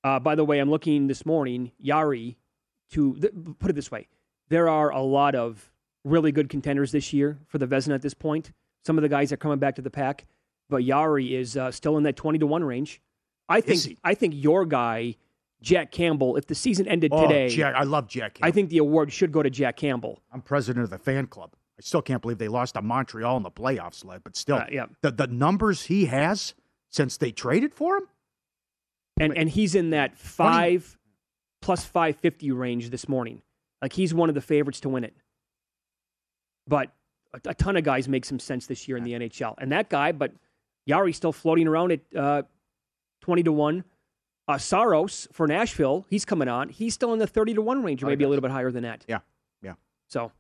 [0.03, 2.37] Uh, by the way, I'm looking this morning, Jarry,
[2.91, 4.07] to th- put it this way.
[4.49, 5.71] There are a lot of
[6.03, 8.51] really good contenders this year for the Vezina at this point.
[8.85, 10.25] Some of the guys are coming back to the pack,
[10.69, 13.01] but Jarry is uh, still in that 20 to 1 range.
[13.49, 13.97] I think?
[14.03, 15.15] I think your guy,
[15.61, 18.39] Jack Campbell, if the season ended Oh, today, Jack, I love Jack.
[18.41, 20.21] I think the award should go to Jack Campbell.
[20.31, 21.51] I'm president of the fan club.
[21.79, 24.65] I still can't believe they lost to Montreal in the playoffs, led, but still, Uh,
[24.71, 24.85] yeah.
[25.01, 26.53] the the numbers he has
[26.89, 28.07] since they traded for him.
[29.19, 30.97] and and he's in that five
[31.61, 33.41] plus five fifty range this morning.
[33.81, 35.13] Like he's one of the favorites to win it.
[36.67, 36.91] But
[37.33, 39.89] a, a ton of guys make some sense this year in the NHL, and that
[39.89, 40.33] guy, but
[40.87, 42.41] Jarry's still floating around at uh,
[43.27, 43.83] twenty to one.
[44.47, 46.69] Uh, Saros for Nashville, he's coming on.
[46.69, 48.71] He's still in the thirty to one range, or Oh, maybe a little bit higher
[48.71, 49.03] than that.
[49.05, 49.19] Yeah,
[49.61, 49.73] yeah.
[50.07, 50.31] So,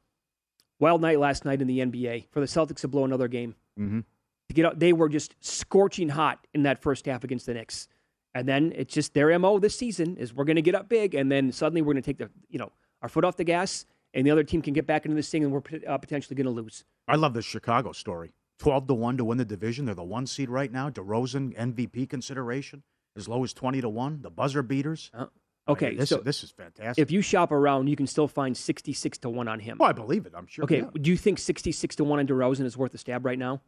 [0.79, 3.55] wild night last night in the NBA for the Celtics to blow another game.
[3.77, 3.99] Mm-hmm.
[4.47, 7.89] To get out, they were just scorching hot in that first half against the Knicks,
[8.33, 11.13] and then it's just their mo this season is we're going to get up big,
[11.13, 12.71] and then suddenly we're going to take the you know
[13.01, 15.43] our foot off the gas, and the other team can get back into this thing,
[15.43, 16.85] and we're uh, potentially going to lose.
[17.09, 18.31] I love this Chicago story.
[18.59, 19.85] Twelve to one to win the division.
[19.85, 20.89] They're the one seed right now.
[20.89, 22.83] DeRozan MVP consideration
[23.15, 24.21] as low as twenty to one.
[24.21, 25.11] The buzzer beaters.
[25.13, 25.27] Uh,
[25.67, 27.01] okay, this, so this is fantastic.
[27.01, 29.77] If you shop around, you can still find sixty six to one on him.
[29.79, 30.33] well, I believe it.
[30.35, 30.63] I'm sure.
[30.63, 30.89] Okay, yeah.
[30.99, 33.61] do you think sixty six to one on DeRozan is worth a stab right now?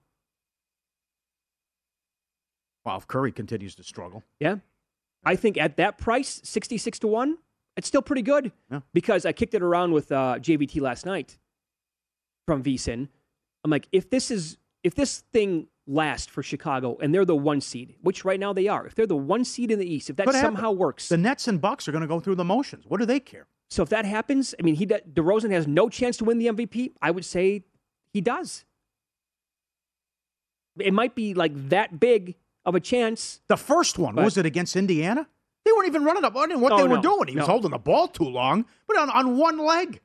[2.86, 4.58] Well, if Curry continues to struggle, Yeah.
[5.25, 7.38] I think at that price, 66 to 1,
[7.75, 8.54] it's still pretty good.
[8.71, 8.80] Yeah.
[8.93, 11.38] Because I kicked it around with uh, JVT last night
[12.47, 13.10] from VSIN.
[13.65, 17.61] I'm like, if this is if this thing lasts for Chicago and they're the one
[17.61, 20.15] seed, which right now they are, if they're the one seed in the East, if
[20.17, 20.55] that Could happen.
[20.55, 22.85] somehow works, the Nets and Bucks are going to go through the motions.
[22.87, 23.47] What do they care?
[23.71, 26.47] so if that happens, I mean, he de- DeRozan has no chance to win the
[26.47, 26.93] MVP.
[27.03, 27.63] I would say
[28.13, 28.65] he does.
[30.79, 33.41] It might be like that big of a chance.
[33.47, 35.27] The first one But- was it against Indiana?
[35.65, 36.35] They weren't even running up.
[36.35, 37.01] I didn't what Oh, they were no.
[37.01, 37.27] doing.
[37.27, 39.99] He was holding the ball too long, but on, on one leg,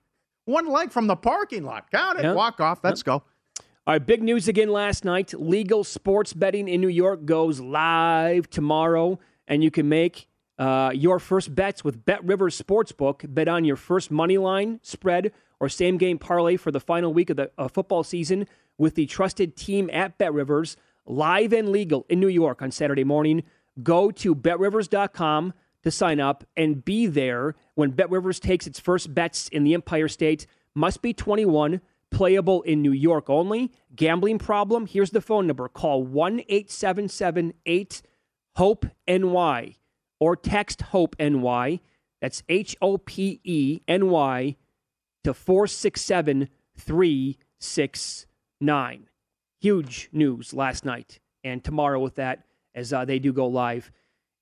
[0.47, 1.91] one leg from the parking lot.
[1.91, 2.25] Count it.
[2.25, 2.33] Yeah.
[2.35, 2.81] Walk off.
[2.83, 3.23] Let's go.
[3.87, 5.35] All right, big news again last night.
[5.39, 10.27] Legal sports betting in New York goes live tomorrow, and you can make
[10.59, 13.27] uh, your first bets with Bet Rivers Sportsbook.
[13.35, 17.29] Bet on your first money line, spread, or same game parlay for the final week
[17.29, 18.47] of the uh, football season
[18.79, 23.05] with the trusted team at Bet Rivers, live and legal in New York on Saturday
[23.05, 23.43] morning.
[23.83, 29.15] Go to betrivers.com to sign up and be there when Bet Rivers takes its first
[29.15, 30.47] bets in the Empire State.
[30.75, 31.83] Must be 21
[32.15, 33.71] playable in New York only.
[33.95, 34.87] Gambling problem?
[34.87, 35.69] Here's the phone number.
[35.69, 38.03] Call 1 877 8
[38.57, 39.77] HOPE NY
[40.21, 41.81] or text HOPE NY.
[42.21, 44.57] That's H O P E N Y
[45.25, 46.49] to 467
[46.79, 49.09] 369.
[49.61, 53.91] Huge news last night and tomorrow with that as uh, they do go live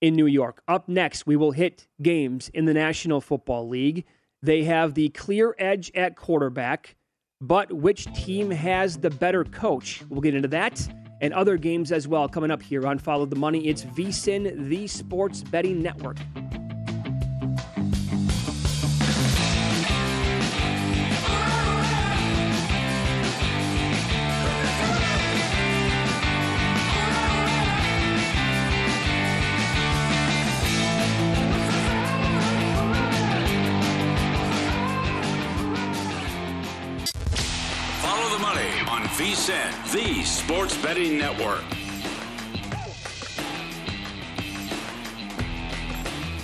[0.00, 0.62] in New York.
[0.66, 4.04] Up next, we will hit games in the National Football League.
[4.42, 6.96] They have the clear edge at quarterback,
[7.42, 10.02] but which team has the better coach?
[10.08, 10.88] We'll get into that
[11.20, 13.66] and other games as well coming up here on Follow the Money.
[13.66, 16.18] It's VSIN, the Sports Betting Network.
[39.12, 41.62] Money on VSIN, the Sports Betting Network.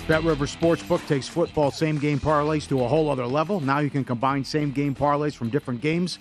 [0.07, 3.59] Bet River Sportsbook takes football same game parlays to a whole other level.
[3.59, 6.17] Now you can combine same game parlays from different games,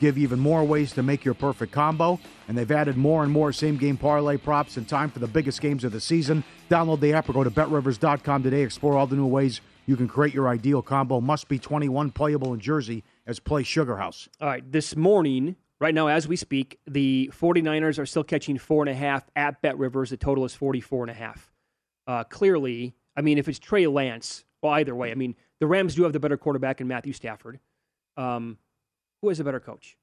[0.00, 2.18] give even more ways to make your perfect combo.
[2.48, 5.60] And they've added more and more same game parlay props in time for the biggest
[5.60, 6.42] games of the season.
[6.68, 8.62] Download the app or go to betrivers.com today.
[8.62, 11.20] Explore all the new ways you can create your ideal combo.
[11.20, 14.28] Must be 21, playable in Jersey as play Sugar House.
[14.40, 18.82] All right, this morning, right now as we speak, the 49ers are still catching four
[18.82, 20.10] and a half at Bet Rivers.
[20.10, 21.50] The total is 44 and a half.
[22.06, 25.94] Uh, clearly, I mean, if it's Trey Lance, well, either way, I mean, the Rams
[25.94, 27.60] do have the better quarterback in Matthew Stafford.
[28.16, 28.58] Um,
[29.20, 29.96] who has a better coach?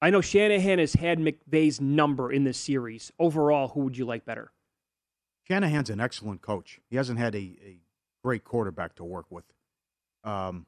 [0.00, 3.12] I know Shanahan has had McVay's number in this series.
[3.18, 4.50] Overall, who would you like better?
[5.44, 6.80] Shanahan's an excellent coach.
[6.90, 7.78] He hasn't had a, a
[8.24, 9.44] great quarterback to work with.
[10.24, 10.66] Um,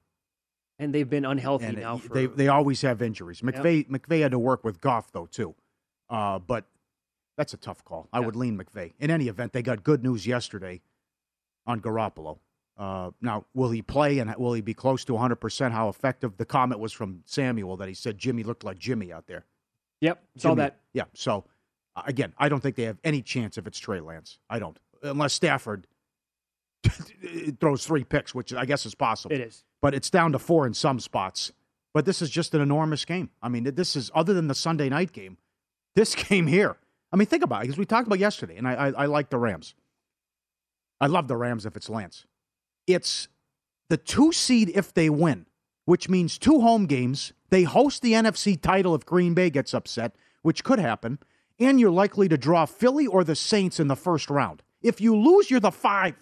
[0.79, 1.99] and they've been unhealthy and now.
[1.99, 3.41] For, they they always have injuries.
[3.41, 5.55] McVay McVay had to work with Goff though too,
[6.11, 6.65] uh, but
[7.37, 8.09] that's a tough call.
[8.13, 8.93] I would lean McVay.
[8.99, 10.83] In any event, they got good news yesterday
[11.67, 12.39] on Garoppolo.
[12.77, 15.71] Uh, now, will he play and will he be close to 100%?
[15.71, 16.37] How effective?
[16.37, 19.45] The comment was from Samuel that he said Jimmy looked like Jimmy out there.
[20.01, 20.81] Yep, saw Jimmy- that.
[20.93, 21.05] Yeah.
[21.15, 21.45] So,
[21.97, 24.39] uh, again, I don't think they have any chance if it's Trey Lance.
[24.51, 24.79] I don't.
[25.03, 25.87] Unless Stafford
[27.61, 29.35] throws three picks, which I guess is possible.
[29.35, 29.65] It is.
[29.81, 31.53] But it's down to four in some spots.
[31.93, 33.31] But this is just an enormous game.
[33.43, 35.39] I mean, this is, other than the Sunday night game,
[35.95, 36.77] this game here.
[37.13, 39.31] I mean, think about it, because we talked about yesterday, and I, I, I like
[39.31, 39.75] the Rams.
[41.01, 42.27] I love the Rams if it's Lance.
[42.87, 43.29] It's
[43.89, 45.47] the two seed if they win,
[45.85, 47.33] which means two home games.
[47.51, 51.19] They host the NFC title if Green Bay gets upset, which could happen,
[51.61, 54.63] and you're likely to draw Philly or the Saints in the first round.
[54.83, 56.17] If you lose, you're the five.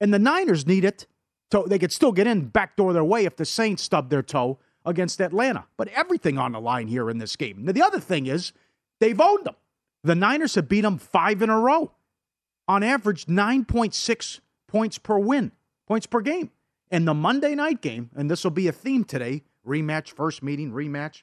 [0.00, 1.06] And the Niners need it
[1.52, 4.58] so they could still get in backdoor their way if the Saints stub their toe
[4.84, 5.66] against Atlanta.
[5.76, 7.64] But everything on the line here in this game.
[7.64, 8.52] Now, the other thing is
[9.00, 9.56] they've owned them.
[10.04, 11.92] The Niners have beat them five in a row.
[12.68, 15.52] On average, 9.6 points per win,
[15.86, 16.50] points per game.
[16.90, 20.72] And the Monday night game, and this will be a theme today, rematch, first meeting,
[20.72, 21.22] rematch,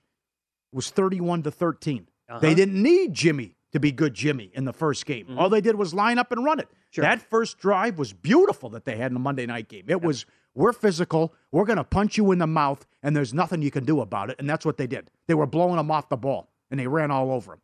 [0.71, 2.07] was 31 to 13.
[2.27, 2.53] They uh-huh.
[2.53, 5.37] didn't need Jimmy to be good Jimmy in the first game.
[5.37, 6.69] All they did was line up and run it.
[6.95, 9.85] That first drive was beautiful that they had in the Monday night game.
[9.87, 13.63] It was we're physical, we're going to punch you in the mouth, and there's nothing
[13.63, 14.35] you can do about it.
[14.37, 15.09] And that's what they did.
[15.27, 17.61] They were blowing them off the ball, and they ran all over them.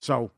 [0.00, 0.30] So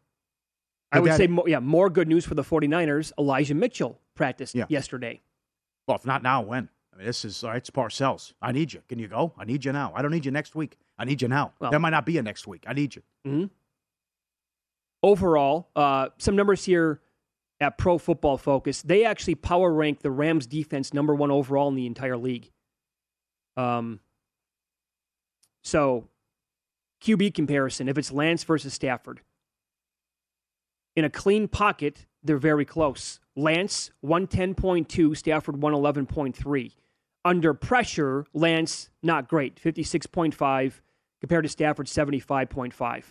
[0.90, 3.12] I would that- say, more, yeah, more good news for the 49ers.
[3.18, 4.64] Elijah Mitchell practiced Yeah.
[4.70, 5.20] yesterday.
[5.86, 6.70] Well, if not now, when?
[6.94, 7.58] I mean, this is all right.
[7.58, 8.32] It's Parcells.
[8.40, 8.80] I need you.
[8.88, 9.34] Can you go?
[9.36, 9.92] I need you now.
[9.94, 10.78] I don't need you next week.
[10.98, 11.52] I need you now.
[11.58, 12.64] Well- there might not be a next week.
[12.66, 13.02] I need you.
[13.26, 13.44] hmm
[15.04, 17.02] Overall, uh, some numbers here
[17.60, 18.80] at Pro Football Focus.
[18.80, 22.50] They actually power rank the Rams defense number one overall in the entire league.
[23.54, 24.00] Um,
[25.62, 26.08] so,
[27.02, 29.20] QB comparison if it's Lance versus Stafford.
[30.96, 33.20] In a clean pocket, they're very close.
[33.36, 36.72] Lance, 110.2, Stafford, 111.3.
[37.26, 40.80] Under pressure, Lance, not great, 56.5,
[41.20, 43.04] compared to Stafford, 75.5.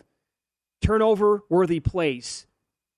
[0.84, 2.46] Turnover worthy plays.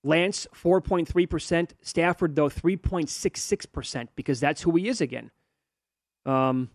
[0.04, 1.72] Lance, 4.3%.
[1.82, 5.32] Stafford, though, 3.66%, because that's who he is again.
[6.26, 6.70] Um,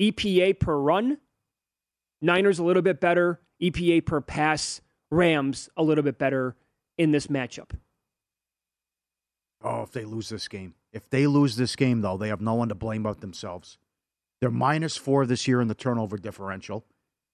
[0.00, 1.18] EPA per run,
[2.20, 3.40] Niners a little bit better.
[3.60, 6.56] EPA per pass, Rams a little bit better
[6.98, 7.70] in this matchup.
[9.62, 10.74] Oh, if they lose this game.
[10.92, 13.78] If they lose this game, though, they have no one to blame but themselves.
[14.40, 16.84] They're minus four this year in the turnover differential.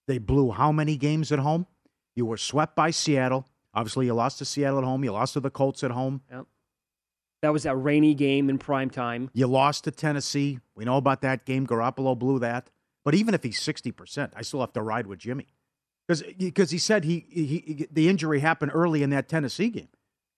[0.08, 1.66] They blew how many games at home?
[2.16, 3.46] You were swept by Seattle.
[3.74, 5.04] Obviously, you lost to Seattle at home.
[5.04, 6.22] You lost to the Colts at home.
[6.32, 6.46] Yep.
[7.42, 9.30] That was that rainy game in prime time.
[9.34, 10.58] You lost to Tennessee.
[10.74, 11.66] We know about that game.
[11.66, 12.70] Garoppolo blew that.
[13.04, 15.46] But even if he's 60%, I still have to ride with Jimmy.
[16.08, 19.88] Because he said he, he, he the injury happened early in that Tennessee game.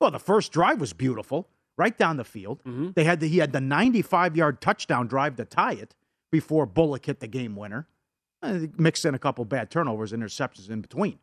[0.01, 2.61] Well, the first drive was beautiful, right down the field.
[2.65, 2.91] Mm-hmm.
[2.97, 5.95] They had the, he had the 95 yard touchdown drive to tie it
[6.33, 7.87] before Bullock hit the game winner.
[8.42, 11.18] Mixed in a couple bad turnovers, and interceptions in between.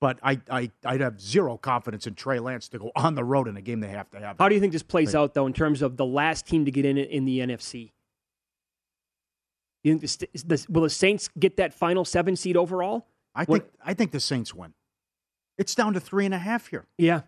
[0.00, 3.48] But I, I, I'd have zero confidence in Trey Lance to go on the road
[3.48, 4.36] in a game they have to have.
[4.38, 6.70] How do you think this plays out, though, in terms of the last team to
[6.70, 7.92] get in in the NFC?
[9.82, 13.06] You think the, the, will the Saints get that final seven seed overall?
[13.34, 14.74] I think I think the Saints win.
[15.58, 16.86] It's down to three and a half here.
[16.98, 17.22] Yeah.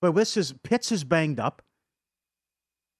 [0.00, 1.62] But this is Pitts is banged up.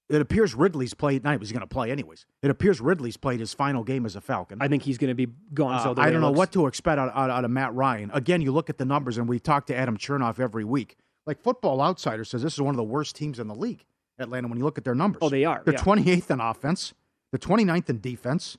[0.07, 1.23] It appears Ridley's played.
[1.23, 2.25] Not he was going to play anyways.
[2.43, 4.59] It appears Ridley's played his final game as a Falcon.
[4.61, 5.73] I think he's going to be gone.
[5.75, 6.37] Uh, so the I don't know looks.
[6.37, 8.11] what to expect out, out, out of Matt Ryan.
[8.13, 10.95] Again, you look at the numbers, and we talk to Adam Chernoff every week.
[11.25, 13.83] Like Football Outsider says, this is one of the worst teams in the league.
[14.19, 15.79] Atlanta, when you look at their numbers, Oh, they are, They're yeah.
[15.81, 16.93] 28th in offense.
[17.31, 18.57] They're 29th in defense.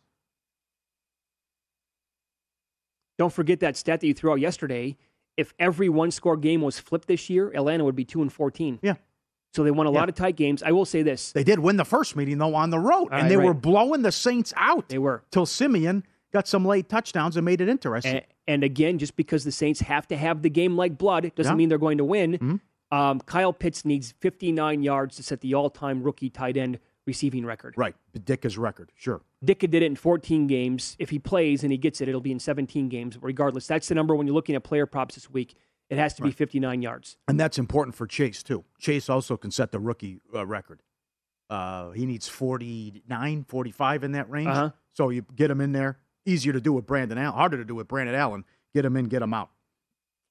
[3.18, 4.96] Don't forget that stat that you threw out yesterday.
[5.36, 8.80] If every one score game was flipped this year, Atlanta would be 2 and 14.
[8.82, 8.94] Yeah.
[9.56, 10.00] So they won a Yeah.
[10.00, 10.62] lot of tight games.
[10.62, 11.32] I will say this.
[11.32, 13.46] They did win the first meeting though on the road, and they right.
[13.46, 14.90] were blowing the Saints out.
[14.90, 18.16] They were till Siemian got some late touchdowns and made it interesting.
[18.16, 21.52] And, and again, just because the Saints have to have the game like blood, doesn't
[21.52, 21.56] Yeah.
[21.56, 22.32] mean they're going to win.
[22.38, 22.60] Mhm.
[22.94, 27.72] Um, Kyle Pitts needs 59 yards to set the all-time rookie tight end receiving record.
[27.78, 29.22] right, Ditka's record, sure.
[29.44, 30.96] Ditka did it in 14 games.
[30.98, 33.16] If he plays and he gets it, it'll be in 17 games.
[33.22, 35.54] Regardless, that's the number when you're looking at player props this week.
[35.88, 37.16] It has to be 59 yards.
[37.28, 38.64] And that's important for Chase, too.
[38.78, 40.82] Chase also can set the rookie uh, record.
[41.48, 44.48] Uh, he needs 49, 45 in that range.
[44.48, 44.70] Uh-huh.
[44.92, 45.98] So you get him in there.
[46.24, 48.44] Easier to do with Brandon Allen, harder to do with Brandon Allen.
[48.74, 49.50] Get him in, get him out.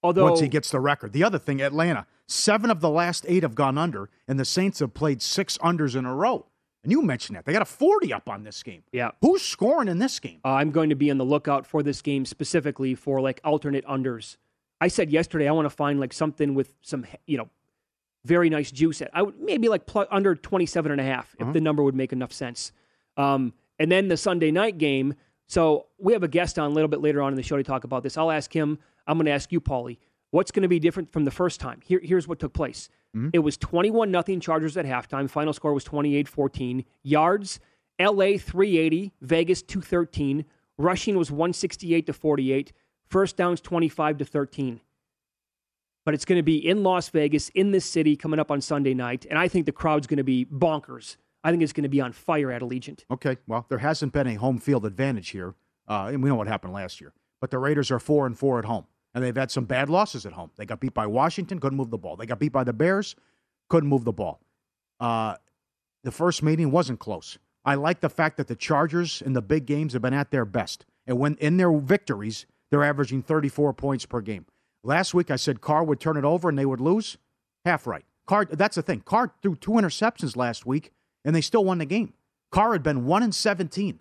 [0.03, 1.13] Although once he gets the record.
[1.13, 4.79] The other thing, Atlanta, seven of the last eight have gone under, and the Saints
[4.79, 6.47] have played six unders in a row.
[6.83, 7.45] And you mentioned that.
[7.45, 8.83] They got a 40 up on this game.
[8.91, 9.11] Yeah.
[9.21, 10.41] Who's scoring in this game?
[10.45, 13.83] Uh, I'm going to be on the lookout for this game specifically for like alternate
[13.87, 14.37] unders.
[14.81, 17.49] I said yesterday I want to find like something with some you know
[18.25, 19.01] very nice juice.
[19.01, 21.51] At I would maybe like pl- under 27 and a half if Uh-huh.
[21.53, 22.71] the number would make enough sense.
[23.17, 25.13] Um, and then the Sunday night game.
[25.47, 27.63] So we have a guest on a little bit later on in the show to
[27.63, 28.17] talk about this.
[28.17, 28.79] I'll ask him.
[29.05, 29.97] I'm going to ask you, Paulie,
[30.31, 31.81] what's going to be different from the first time?
[31.85, 32.89] Here, here's what took place.
[33.31, 35.29] It was 21 nothing Chargers at halftime.
[35.29, 36.83] Final score was 28-14.
[37.03, 37.59] Yards,
[37.99, 40.43] LA 380, Vegas 213.
[40.77, 42.73] Rushing was 168 to 48.
[43.07, 44.81] First downs 25 to 13.
[46.03, 48.93] But it's going to be in Las Vegas, in this city, coming up on Sunday
[48.93, 49.25] night.
[49.29, 51.17] And I think the crowd's going to be bonkers.
[51.43, 53.05] I think it's going to be on fire at Allegiant.
[53.11, 55.53] Okay, well, there hasn't been a home field advantage here,
[55.87, 57.13] uh, and we know what happened last year.
[57.39, 60.25] But the Raiders are four and four at home, and they've had some bad losses
[60.25, 60.49] at home.
[60.55, 62.15] They got beat by Washington, couldn't move the ball.
[62.15, 63.15] They got beat by the Bears,
[63.69, 64.41] couldn't move the ball.
[64.99, 65.35] Uh,
[66.03, 67.37] the first meeting wasn't close.
[67.63, 70.45] I like the fact that the Chargers in the big games have been at their
[70.45, 74.45] best, and when in their victories, they're averaging 34 points per game.
[74.83, 77.17] Last week, I said Carr would turn it over and they would lose.
[77.63, 78.03] Half right.
[78.27, 78.99] Carr, that's the thing.
[78.99, 80.91] Carr threw two interceptions last week,
[81.23, 82.13] and they still won the game.
[82.51, 83.99] Carr had been one in 17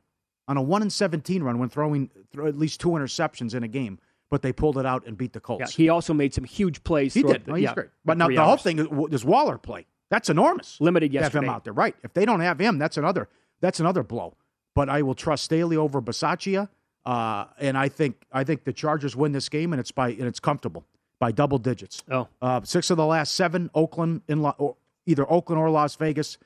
[0.48, 3.68] on a one in 17 run when throwing throw at least two interceptions in a
[3.68, 5.74] game, but they pulled it out and beat the Yeah, Colts.
[5.76, 7.14] he also made some huge plays.
[7.14, 7.44] He did.
[7.44, 7.88] the- No, he's yeah, great.
[8.04, 9.86] But now the whole thing is does Waller play?
[10.10, 10.80] That's enormous.
[10.80, 11.94] Limited to have him out there, right?
[12.02, 13.28] If they don't have him, that's another
[13.60, 14.34] that's another blow.
[14.74, 16.68] But I will trust Staley over Bisaccia,
[17.06, 20.22] uh, and I think I think the Chargers win this game, and it's by and
[20.24, 20.84] it's comfortable
[21.18, 22.02] by double digits.
[22.10, 25.96] Oh, Uh, six of the last seven, Oakland in La, or either Oakland or Las
[25.96, 26.38] Vegas,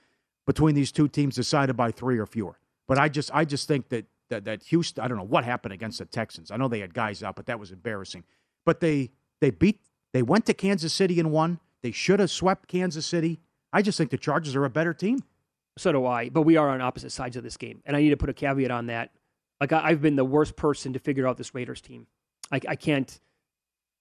[0.46, 2.58] between these two teams decided by three or fewer.
[2.86, 5.72] But I just I just think that that, that Houston, I don't know what happened
[5.72, 6.50] against the Texans.
[6.50, 8.24] I know they had guys out, but that was embarrassing.
[8.64, 9.80] But they they beat
[10.12, 11.60] they went to Kansas City and won.
[11.82, 13.38] They should have swept Kansas City.
[13.72, 15.22] I just think the Chargers are a better team.
[15.76, 16.28] So do I.
[16.30, 18.32] But we are on opposite sides of this game, and I need to put a
[18.34, 19.12] caveat on that.
[19.60, 22.06] Like I, I've been the worst person to figure out this Raiders team.
[22.50, 23.20] I, I can't,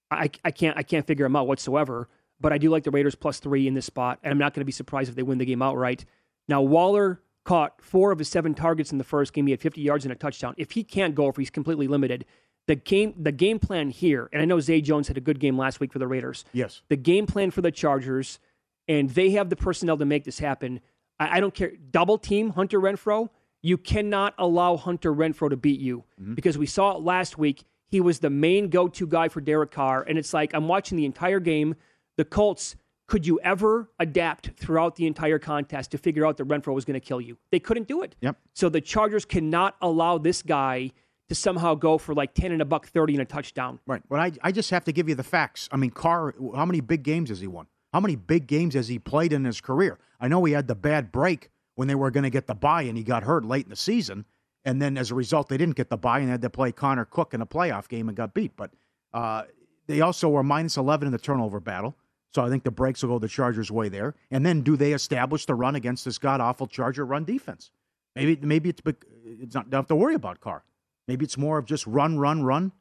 [0.09, 2.09] I, I can't, I can't figure them out whatsoever.
[2.39, 4.61] But I do like the Raiders plus three in this spot, and I'm not going
[4.61, 6.05] to be surprised if they win the game outright.
[6.47, 9.47] Now Waller caught four of his seven targets in the first game.
[9.47, 10.53] He had 50 yards and a touchdown.
[10.57, 12.25] If he can't go, if he's completely limited,
[12.67, 15.57] the game, the game plan here, and I know Zay Jones had a good game
[15.57, 16.45] last week for the Raiders.
[16.51, 16.81] Yes.
[16.89, 18.39] The game plan for the Chargers,
[18.87, 20.81] and they have the personnel to make this happen.
[21.19, 21.71] I, I don't care.
[21.89, 23.29] Double team Hunter Renfrow.
[23.61, 26.35] You cannot allow Hunter Renfrow to beat you mm-hmm.
[26.35, 27.63] because we saw it last week.
[27.87, 30.03] He was the main go to guy for Derek Carr.
[30.03, 31.75] And it's like, I'm watching the entire game.
[32.17, 32.75] The Colts,
[33.07, 36.99] could you ever adapt throughout the entire contest to figure out that Renfrow was going
[36.99, 37.37] to kill you?
[37.51, 38.15] They couldn't do it.
[38.21, 38.37] Yep.
[38.53, 40.91] So the Chargers cannot allow this guy
[41.29, 43.79] to somehow go for like 10 and a buck 30 and a touchdown.
[43.85, 44.01] Right.
[44.09, 45.67] But I, I just have to give you the facts.
[45.71, 47.67] I mean, Carr, how many big games has he won?
[47.93, 49.97] How many big games has he played in his career?
[50.19, 52.81] I know he had the bad break when they were going to get the bye
[52.81, 54.25] and he got hurt late in the season.
[54.65, 57.05] And then as a result, they didn't get the bye and had to play Connor
[57.05, 58.57] Cook in a playoff game and got beat.
[58.57, 58.71] But
[59.13, 59.43] uh,
[59.85, 61.95] they also were minus 11 in the turnover battle.
[62.33, 64.15] So I think the breaks will go the Chargers' way there.
[64.31, 67.69] And then do they establish the run against this god awful Charger run defense?
[68.15, 68.81] Maybe maybe it's,
[69.23, 70.63] it's not don't have to worry about Carr.
[71.07, 72.71] Maybe it's more of just run, run, run,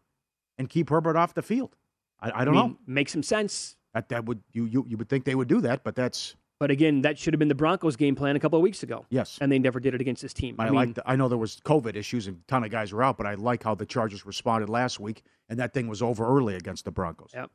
[0.57, 1.77] and keep Herbert off the field.
[2.19, 2.77] I, I don't mean, know.
[2.87, 3.77] Makes some sense.
[3.93, 6.71] That that would you, you you would think they would do that, but that's But
[6.71, 9.05] again, that should have been the Broncos' game plan a couple of weeks ago.
[9.11, 9.39] yes.
[9.41, 10.57] And they never did it against this team.
[10.59, 10.95] I, I, mean, like.
[10.95, 13.27] The, I know there was COVID issues and a ton of guys were out, but
[13.27, 16.87] I like how the Chargers responded last week, and that thing was over early against
[16.87, 17.31] the Broncos.
[17.35, 17.51] Yep.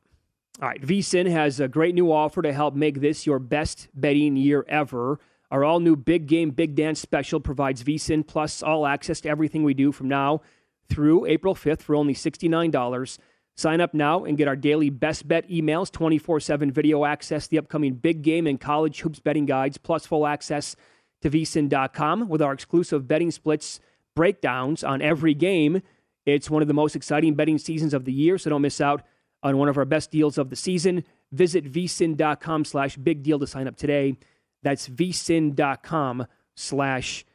[0.62, 4.36] All right, VSIN has a great new offer to help make this your best betting
[4.36, 5.20] year ever.
[5.50, 9.64] Our all new Big Game Big Dance special provides VSIN plus all access to everything
[9.64, 10.42] we do from now
[10.90, 13.18] through April 5th for only $69.
[13.62, 17.60] Sign up now and get our daily best bet emails, 24 7 video access, the
[17.60, 20.76] upcoming big game and college hoops betting guides, plus full access
[21.22, 23.80] to vsin.com with our exclusive betting splits
[24.16, 25.84] breakdowns on every game.
[26.26, 29.04] It's one of the most exciting betting seasons of the year, so don't miss out
[29.44, 31.04] on one of our best deals of the season.
[31.32, 34.18] Visit vsin.com slash big deal to sign up today.
[34.64, 37.26] That's vsin.com slash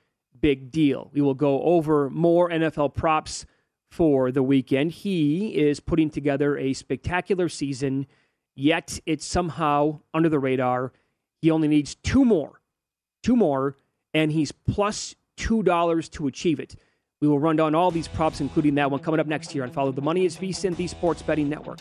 [0.41, 1.09] big deal.
[1.15, 3.47] We will go over more NFL props
[3.91, 4.93] for the weekend.
[4.93, 8.07] He is putting together a spectacular season,
[8.55, 10.93] yet it's somehow under the radar.
[11.43, 12.61] He only needs two more,
[13.23, 13.77] two more,
[14.15, 16.77] and he's plus $2 to achieve it.
[17.21, 19.71] We will run down all these props, including that one, coming up next year on
[19.71, 20.27] Follow the Money.
[20.27, 21.81] It's VSIN, Sports Betting Network.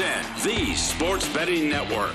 [0.00, 2.14] On VSIN, the Sports Betting Network.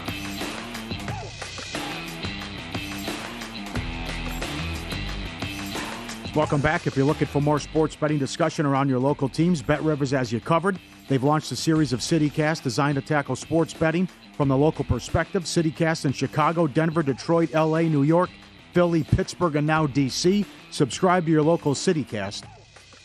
[6.36, 6.86] Welcome back.
[6.86, 10.32] If you're looking for more sports betting discussion around your local teams, Bet Rivers has
[10.32, 10.78] you covered.
[11.08, 15.44] They've launched a series of CityCast designed to tackle sports betting from the local perspective.
[15.44, 18.30] CityCast in Chicago, Denver, Detroit, LA, New York,
[18.74, 20.46] Philly, Pittsburgh, and now DC.
[20.72, 22.44] Subscribe to your local CityCast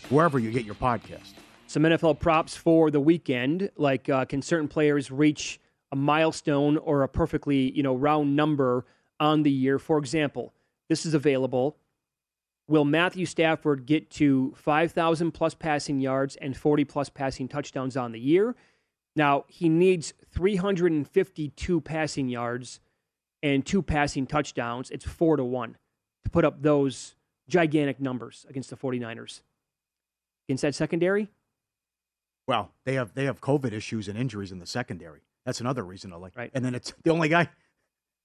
[0.09, 1.40] wherever you get your podcast.
[1.71, 5.61] Some NFL props for the weekend, like uh, can certain players reach
[5.93, 8.85] a milestone or a perfectly you know round number
[9.21, 9.79] on the year?
[9.79, 10.53] For example,
[10.89, 11.77] this is available.
[12.67, 18.11] Will Matthew Stafford get to 5,000 plus passing yards and 40 plus passing touchdowns on
[18.11, 18.57] the year?
[19.15, 22.81] Now, he needs 352 passing yards
[23.45, 24.91] and two passing touchdowns.
[24.91, 25.77] It's four to one
[26.25, 27.15] to put up those
[27.47, 29.43] gigantic numbers against the 49ers.
[30.49, 31.29] Against that secondary,
[32.47, 35.21] Well, they have they have COVID issues and injuries in the secondary.
[35.45, 36.37] That's another reason to like.
[36.37, 36.51] Right.
[36.55, 37.49] And then it's the only guy,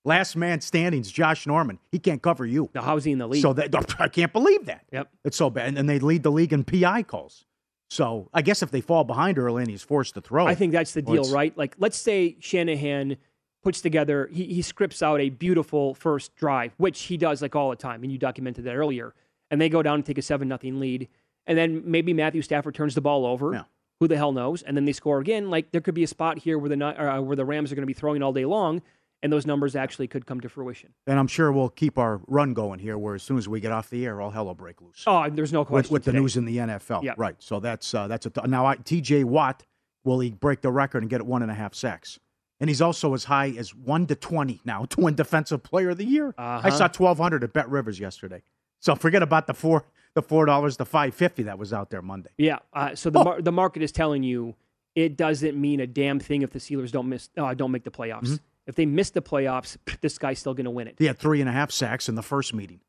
[0.03, 1.79] last man standing is Josh Norman.
[1.91, 2.69] He can't cover you.
[2.73, 3.41] now how's he in the league?
[3.41, 4.85] So that I can't believe that.
[4.91, 5.09] Yep.
[5.23, 7.45] It's so bad, and, and they lead the league in PI calls.
[7.89, 10.71] So I guess if they fall behind early and he's forced to throw, I think
[10.71, 11.55] that's the deal, right?
[11.57, 13.17] Like, let's say Shanahan
[13.63, 17.69] puts together, he, he scripts out a beautiful first drive, which he does like all
[17.69, 19.13] the time, and you documented that earlier.
[19.51, 21.07] And they go down and take a seven nothing lead,
[21.45, 23.53] and then maybe Matthew Stafford turns the ball over.
[23.53, 23.63] Yeah.
[23.99, 24.61] Who the hell knows?
[24.61, 25.49] And then they score again.
[25.49, 27.83] Like there could be a spot here where the uh, where the Rams are going
[27.83, 28.81] to be throwing all day long,
[29.23, 30.93] and those numbers actually could come to fruition.
[31.07, 32.97] And I'm sure we'll keep our run going here.
[32.97, 35.03] Where as soon as we get off the air, all hell will break loose.
[35.07, 35.93] Oh, there's no with, question.
[35.93, 37.03] with the news in the NFL.
[37.03, 37.13] Yeah.
[37.17, 37.35] Right.
[37.39, 39.23] So that's uh, that's a t- now I, T.J.
[39.23, 39.63] Watt
[40.03, 42.19] will he break the record and get one and a half sacks,
[42.59, 45.97] and he's also as high as one to twenty now to win Defensive Player of
[45.97, 46.35] the Year.
[46.37, 46.71] I Uh-huh.
[46.71, 48.43] saw twelve hundred at Bet Rivers yesterday.
[48.81, 49.85] So forget about the four
[50.15, 52.31] the four dollars the five fifty that was out there Monday.
[52.37, 52.59] Yeah.
[52.73, 54.55] Uh, so the mar- the market is telling you
[54.95, 57.91] it doesn't mean a damn thing if the Steelers don't miss uh, don't make the
[57.91, 58.23] playoffs.
[58.23, 58.35] Mm-hmm.
[58.67, 60.95] If they miss the playoffs, this guy's still going to win it.
[60.97, 62.79] He had three and a half sacks in the first meeting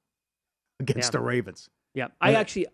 [0.80, 1.18] against Yeah.
[1.18, 1.68] the Ravens.
[1.94, 2.38] Yeah, I Yeah.
[2.40, 2.66] actually,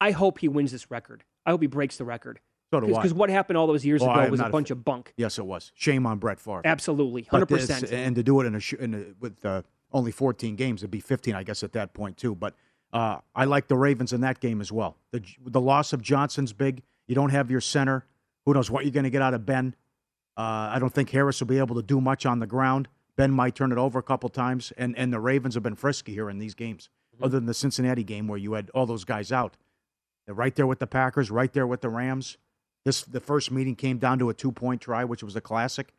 [0.00, 1.22] I hope he wins this record.
[1.46, 2.40] I hope he breaks the record.
[2.72, 2.90] So do I.
[3.02, 4.82] Because what happened all those years Oh, I ago was a not a bunch of
[4.84, 5.12] bunk.
[5.16, 5.72] Yes, it was.
[5.74, 6.62] Shame on Brett Favre.
[6.64, 7.92] Absolutely, hundred percent.
[7.92, 11.00] And to do it in a, in a with uh, only 14 games, it'd be
[11.00, 12.34] 15, I guess, at that point too.
[12.34, 12.54] But
[12.92, 14.96] uh, I like the Ravens in that game as well.
[15.12, 16.82] The the loss of Johnson's big.
[17.06, 18.04] You don't have your center.
[18.44, 19.74] Who knows what you're going to get out of Ben?
[20.36, 22.88] Uh, I don't think Harris will be able to do much on the ground.
[23.16, 26.12] Ben might turn it over a couple times, and and the Ravens have been frisky
[26.12, 26.88] here in these games.
[27.20, 29.56] Other than the Cincinnati game where you had all those guys out,
[30.26, 32.36] they're right there with the Packers, right there with the Rams.
[32.84, 35.92] This the first meeting came down to a two point try, which was a classic.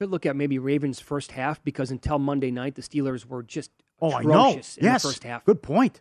[0.00, 3.70] Could look at maybe Ravens first half because until Monday night the Steelers were just
[4.00, 4.50] Oh, I know.
[4.52, 5.44] in yes, the first half.
[5.44, 6.00] good point.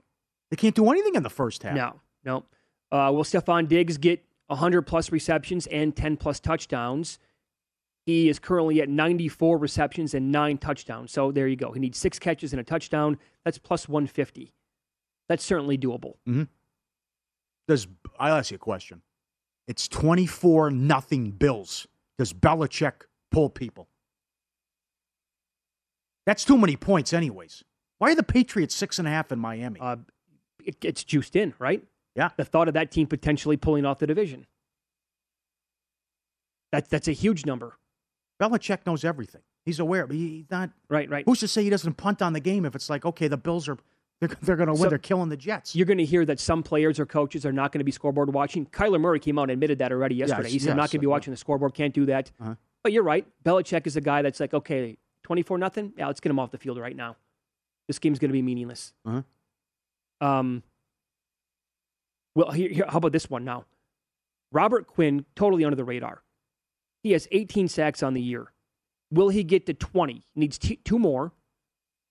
[0.50, 1.76] They can't do anything in the first half.
[1.76, 2.46] No, no.
[2.92, 7.20] Uh, will Stefon Diggs get 100 plus receptions and 10 plus touchdowns?
[8.06, 11.12] He is currently at 94 receptions and nine touchdowns.
[11.12, 11.72] So there you go.
[11.72, 13.20] He needs six catches and a touchdown.
[13.46, 14.52] That's plus 150.
[15.28, 16.16] That's certainly doable.
[16.28, 16.44] Mm-hmm.
[17.68, 17.88] Does
[18.20, 19.04] I'll ask you a question?
[19.68, 21.86] It's twenty four nothing Bills.
[22.18, 23.88] Does Belichick pull people?
[26.26, 27.64] That's too many points, anyways.
[28.00, 29.80] Why are the Patriots six and a half in Miami?
[29.80, 29.98] Uh,
[30.64, 31.84] it, it's juiced in, right?
[32.16, 32.30] Yeah.
[32.38, 34.48] The thought of that team potentially pulling off the division.
[36.72, 37.78] That, that's a huge number.
[38.42, 39.42] Belichick knows everything.
[39.66, 40.08] He's aware.
[40.08, 40.72] But he's not.
[40.90, 41.24] Right, right.
[41.26, 43.68] Who's to say he doesn't punt on the game if it's like, okay, the Bills
[43.68, 43.78] are
[44.20, 44.84] they're, they're going to win.
[44.84, 45.76] So- they're killing the Jets.
[45.76, 48.34] You're going to hear that some players or coaches are not going to be scoreboard
[48.34, 48.66] watching.
[48.66, 50.44] Kyler Murray came out and admitted that already yesterday.
[50.44, 52.32] Yes, he said, I'm not going to be uh, watching the scoreboard, can't do that.
[52.40, 52.56] Uh-huh.
[52.84, 53.26] But you're right.
[53.44, 55.94] Belichick is a guy that's like, okay, 24 nothing.
[55.98, 57.16] Yeah, let's get him off the field right now.
[57.90, 58.94] This game's going to be meaningless.
[59.04, 59.24] Uh-huh.
[60.22, 60.62] Um,
[62.36, 63.66] well, here, here, how about this one now?
[64.52, 66.22] Robert Quinn, totally under the radar.
[67.02, 68.54] He has 18 sacks on the year.
[69.12, 70.14] Will he get to 20?
[70.14, 71.32] He needs t- two more.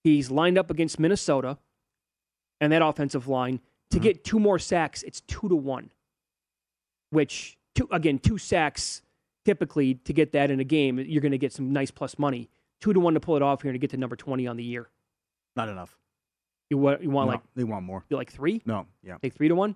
[0.02, 1.58] He's lined up against Minnesota
[2.60, 3.60] and that offensive line.
[3.92, 5.92] To get two more sacks, it's two to one.
[7.10, 9.02] Which, two, again, two sacks
[9.44, 12.48] typically to get that in a game, you're going to get some nice plus money.
[12.80, 14.56] Two to one to pull it off here and to get to number 20 on
[14.56, 14.88] the year.
[15.58, 15.98] Not enough.
[16.70, 18.04] You want, you want No, like they want more.
[18.08, 18.62] you like three?
[18.64, 19.18] No, yeah.
[19.20, 19.74] Take three to one.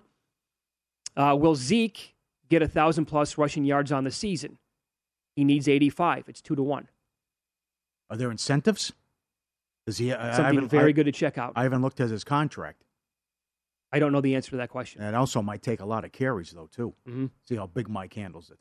[1.15, 2.15] Uh, will Zeke
[2.49, 4.57] get a thousand plus rushing yards on the season?
[5.35, 6.29] He needs 85.
[6.29, 6.87] It's two to one.
[8.09, 8.93] Are there incentives?
[9.85, 10.13] Does he?
[10.13, 11.53] I- I Something haven't- very I- good to check out.
[11.55, 12.83] I haven't looked at his contract.
[13.91, 15.01] I don't know the answer to that question.
[15.01, 16.95] And it also might take a lot of carries though too.
[17.07, 17.29] Mhm.
[17.45, 18.59] See how big Mike handles it.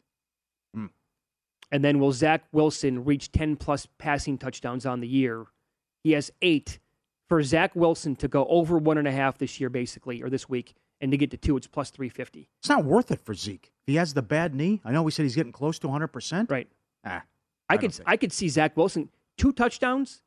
[1.71, 5.47] And then will Zach Wilson reach 10 plus passing touchdowns on the year?
[6.05, 6.79] He has eight.
[7.33, 10.51] For Zach Wilson to go over one and a half this year, basically, or this
[10.51, 12.47] week, and to get to two, it's plus 350.
[12.61, 13.73] It's not worth it for Zeke.
[13.87, 16.09] He has the bad knee, I know we said he's getting close to 100.
[16.09, 16.69] percent Right.
[17.07, 17.23] Ah,
[17.71, 19.09] I, don't could think- I could see Zach Wilson
[19.39, 20.21] two touchdowns,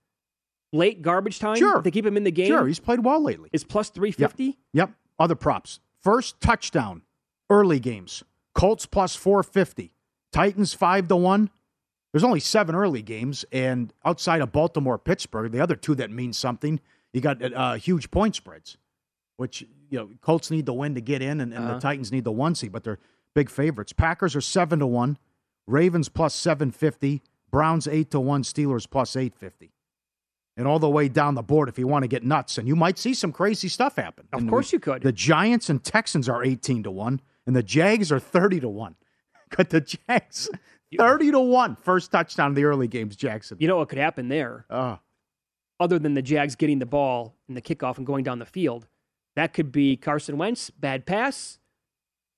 [0.74, 1.58] late garbage time.
[1.58, 1.80] Sure.
[1.84, 2.48] they keep him in the game.
[2.48, 3.52] Sure, he's played well lately.
[3.54, 4.58] Is plus 350?
[4.74, 4.90] Yep.
[5.20, 5.82] Other props.
[6.02, 7.04] First touchdown,
[7.52, 8.24] early games.
[8.56, 9.94] Colts plus 450.
[10.32, 11.52] Titans 5 to 1.
[12.12, 16.32] There's only seven early games, and outside of Baltimore, Pittsburgh, the other two that mean
[16.34, 16.80] something,
[17.16, 18.78] you got uh, huge point spreads,
[19.38, 21.74] which, you know, Colts need the win to get in, and, and Uh-huh.
[21.76, 23.00] the Titans need the one seed, but they're
[23.34, 23.94] big favorites.
[23.94, 25.18] Packers are 7 to 1.
[25.68, 27.22] Ravens plus 750.
[27.52, 28.44] Browns 8 to 1.
[28.44, 29.72] Steelers plus 850
[30.58, 32.58] and all the way down the board if you want to get nuts.
[32.58, 34.26] And you might see some crazy stuff happen.
[34.32, 35.02] Of And course you could.
[35.02, 38.96] The Giants and Texans are 18 to 1, and the Jags are 30 to 1.
[39.56, 40.50] Got the Jags
[40.98, 41.76] 30 to 1.
[41.78, 43.58] First touchdown in the early games, Jackson.
[43.60, 44.66] You know what could happen there?
[44.70, 44.96] Uh,
[45.80, 48.88] Other than the Jags getting the ball in the kickoff and going down the field,
[49.36, 51.60] that could be Carson Wentz, bad pass.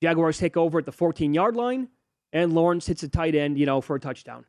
[0.02, 1.90] Jaguars take over at the 14 yard line,
[2.34, 4.46] and Lawrence hits a tight end, you know, for a touchdown.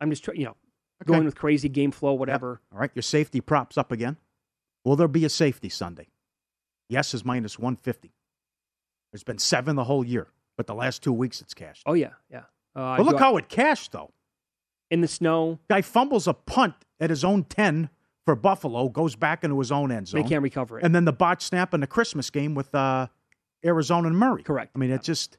[0.00, 0.56] I'm just, try- you know,
[1.02, 1.12] Okay.
[1.12, 2.60] going with crazy game flow, whatever.
[2.72, 4.16] all right, your safety props up again.
[4.84, 6.08] Will there be a safety Sunday?
[6.88, 8.12] Yes is minus 150.
[9.12, 11.82] There's been seven the whole year, but the last two weeks it's cashed.
[11.86, 12.44] Oh, yeah, yeah.
[12.76, 14.12] Uh, but look I- how it cashed, though.
[14.92, 17.88] In the snow, Guy fumbles a punt at his own 10
[18.26, 20.22] for Buffalo, goes back into his own end zone.
[20.22, 20.84] they can't recover it.
[20.84, 23.08] and then the botch snap in the Christmas game with uh,
[23.64, 24.42] Arizona and Murray.
[24.42, 24.70] Correct.
[24.76, 25.38] I mean, it just.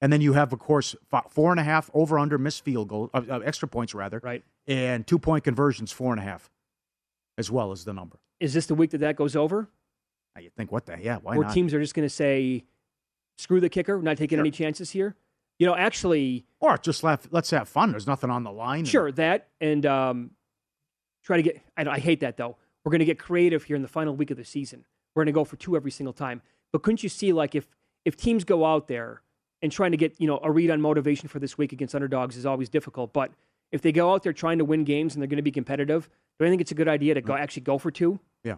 [0.00, 0.96] And then you have, of course,
[1.30, 4.42] four and a half over under missed field goal, uh, uh, extra points rather, right.
[4.66, 6.50] and two point conversions, four and a half,
[7.38, 8.18] as well as the number.
[8.40, 9.68] Is this the week that that goes over?
[10.40, 11.18] You think, what the yeah?
[11.22, 11.54] Why Where not?
[11.54, 12.64] teams are just going to say,
[13.36, 14.42] screw the kicker, we're not taking Sure.
[14.42, 15.14] any chances here?
[15.58, 17.90] You know, actually, or just laugh, let's have fun.
[17.92, 18.80] There's nothing on the line.
[18.80, 20.30] and- Sure, that and um,
[21.24, 21.60] try to get.
[21.76, 22.56] I, I hate that though.
[22.84, 24.84] We're going to get creative here in the final week of the season.
[25.14, 26.42] We're going to go for two every single time.
[26.72, 27.68] But couldn't you see like if
[28.04, 29.22] if teams go out there
[29.60, 32.36] and trying to get you know a read on motivation for this week against underdogs
[32.36, 33.12] is always difficult.
[33.12, 33.30] But
[33.70, 36.08] if they go out there trying to win games and they're going to be competitive,
[36.40, 38.18] do I think it's a good idea to go actually go for two?
[38.42, 38.56] Yeah.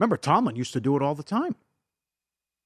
[0.00, 1.54] Remember, Tomlin used to do it all the time.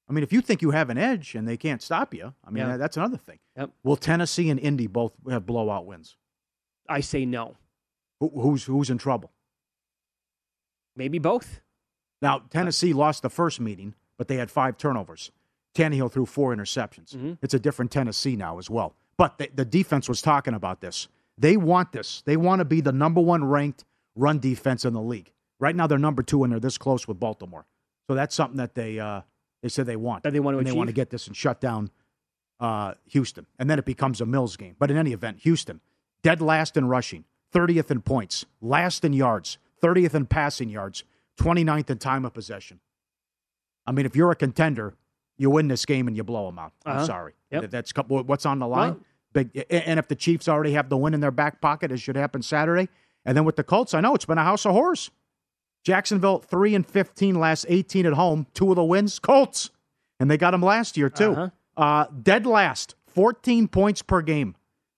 [0.09, 2.51] I mean, if you think you have an edge and they can't stop you, I
[2.51, 2.77] mean, Yeah.
[2.79, 3.39] that's another thing.
[3.57, 3.71] Yep.
[3.83, 6.17] Will Tennessee and Indy both have blowout wins?
[6.89, 7.57] I say no.
[8.21, 9.31] Who, who's who's in trouble?
[10.97, 11.61] Maybe both.
[12.21, 15.31] Now, Tennessee lost the first meeting, but they had five turnovers.
[15.75, 17.15] Tannehill threw four interceptions.
[17.15, 17.35] Mm-hmm.
[17.43, 18.95] It's a different Tennessee now as well.
[19.17, 21.07] But the, the defense was talking about this.
[21.37, 22.23] They want this.
[22.27, 23.85] They want to be the number one ranked
[24.17, 25.31] run defense in the league.
[25.61, 27.67] Right now, they're number two, and they're this close with Baltimore.
[28.09, 29.21] So that's something that they uh,
[29.63, 30.23] They said they want.
[30.23, 31.91] That they want to and they want to get this and shut down
[32.61, 34.77] uh, Houston, and then it becomes a Mills game.
[34.79, 35.81] But in any event, Houston
[36.23, 41.05] dead last in rushing, 30th in points, last in yards, 30th in passing yards,
[41.41, 42.81] 29th in time of possession.
[43.87, 44.95] I mean, if you're a contender,
[45.37, 46.73] you win this game and you blow them out.
[46.85, 47.07] I'm Uh-huh.
[47.07, 47.35] sorry.
[47.53, 47.71] Yep.
[47.71, 49.01] That's what's on the line.
[49.33, 52.17] Big, and if the Chiefs already have the win in their back pocket, it should
[52.17, 52.89] happen Saturday.
[53.25, 55.11] And then with the Colts, I know it's been a house of horrors.
[55.85, 58.47] Jacksonville three and fifteen, last eighteen at home.
[58.55, 59.71] Two of the wins, Colts,
[60.21, 61.33] and they got them last year too.
[61.33, 61.51] Uh-huh.
[61.77, 64.55] Uh, dead last, fourteen points per game.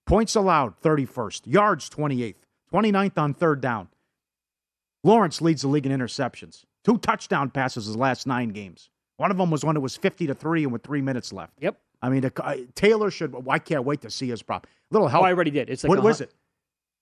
[0.07, 1.47] Points allowed, thirty first.
[1.47, 2.47] Yards, twenty eighth.
[2.73, 3.89] 29th on third down.
[5.03, 6.65] Lawrence leads the league in interceptions.
[6.85, 8.91] Two touchdown passes his last nine games.
[9.17, 11.55] One of them was when it was fifty to three and with three minutes left.
[11.61, 11.79] Yep.
[12.03, 13.35] I mean, uh, Taylor should.
[13.49, 14.67] I can't wait to see his prop.
[14.91, 15.23] Little help.
[15.23, 15.69] Oh, I already did.
[15.69, 16.33] It's like what a was it?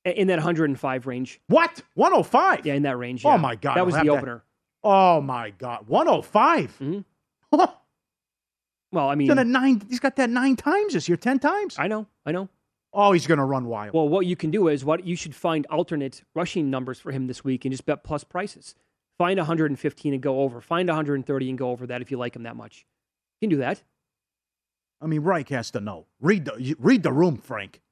[0.05, 1.41] In that 105 range.
[1.49, 1.83] What?
[1.95, 2.65] 105?
[2.65, 3.25] Yeah, in that range.
[3.25, 3.75] Oh my God!
[3.75, 4.43] That I'll was the opener.
[4.83, 5.87] Oh my God!
[5.89, 6.79] 105.
[6.79, 7.05] Mhm.
[7.53, 7.75] Oh,
[8.93, 9.83] Well, I he's mean, done nine.
[9.89, 11.17] He's got that nine times this year.
[11.17, 11.77] Ten times.
[11.79, 12.49] I know, I know.
[12.93, 13.93] Oh, he's going to run wild.
[13.93, 17.27] Well, what you can do is what you should find alternate rushing numbers for him
[17.27, 18.75] this week and just bet plus prices.
[19.19, 20.63] Find 115 and go over.
[20.63, 22.87] Find 130 and go over that if you like him that much.
[23.41, 23.83] You can do that.
[25.03, 26.07] I mean, Reich has to know.
[26.21, 27.83] Read the read the room, Frank.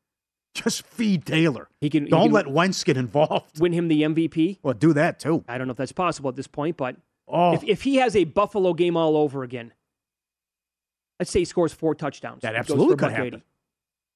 [0.57, 1.69] Just feed Taylor.
[1.81, 2.05] He can.
[2.05, 3.61] he Don't can let Wentz get involved.
[3.61, 4.59] win him the MVP.
[4.63, 5.45] Well, do that too.
[5.49, 6.97] I don't know if that's possible at this point, but
[7.29, 9.73] Oh, if, if he has a Buffalo game all over again,
[11.19, 12.43] let's say he scores four touchdowns.
[12.43, 13.13] that absolutely could $1.80.
[13.13, 13.43] happen.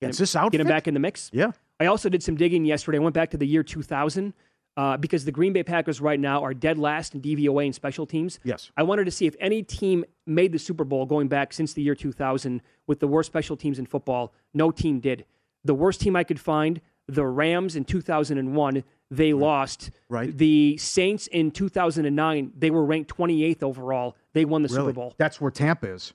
[0.00, 0.52] Get him- this outfit.
[0.52, 1.28] Get him back in the mix.
[1.32, 1.52] Yeah.
[1.78, 2.98] I also did some digging yesterday.
[2.98, 4.32] I went back to the year 2000
[4.76, 8.06] uh, because the Green Bay Packers right now are dead last in DVOA and special
[8.06, 8.38] teams.
[8.44, 8.70] Yes.
[8.76, 11.82] I wanted to see if any team made the Super Bowl going back since the
[11.82, 14.32] year 2000 with the worst special teams in football.
[14.54, 15.24] No team did.
[15.64, 19.90] The worst team I could find, the Rams in 2001, they lost.
[20.08, 20.36] Right.
[20.36, 24.16] The Saints in 2009, they were ranked 28th overall.
[24.32, 24.80] They won the Really?
[24.88, 25.14] Super Bowl.
[25.18, 26.14] That's where Tampa is.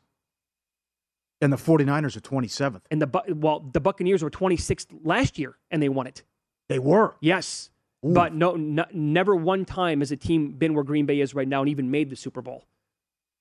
[1.42, 2.82] And the 49ers are 27th.
[2.90, 6.24] And the well, the Buccaneers were 26th last year, and they won it.
[6.70, 7.16] They were.
[7.20, 7.70] Yes,
[8.06, 8.14] Ooh.
[8.14, 11.48] but no, n- never one time has a team been where Green Bay is right
[11.48, 12.64] now and even made the Super Bowl.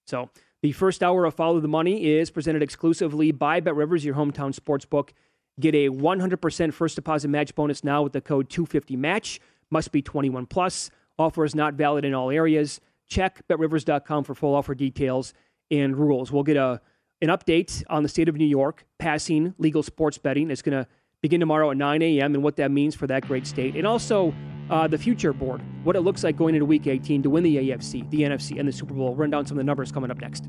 [0.09, 0.29] So
[0.61, 4.53] the first hour of Follow the Money is presented exclusively by Bet Rivers, your hometown
[4.53, 5.15] sports book.
[5.61, 9.39] Get a 100% first deposit match bonus now with the code 250match.
[9.71, 10.91] Must be 21 plus.
[11.19, 12.81] Offer is not valid in all areas.
[13.09, 15.33] Check betrivers.com for full offer details
[15.71, 16.33] and rules.
[16.33, 16.81] We'll get a
[17.23, 20.51] an update on the state of New York passing legal sports betting.
[20.51, 20.87] It's going to
[21.23, 22.35] begin tomorrow at 9 a.m.
[22.35, 23.77] and what that means for that great state.
[23.77, 24.35] And also
[24.69, 27.57] uh, the future board, what it looks like going into week 18 to win the
[27.57, 29.15] AFC, the NFC, and the Super Bowl.
[29.15, 30.45] Run down some of the numbers coming up next.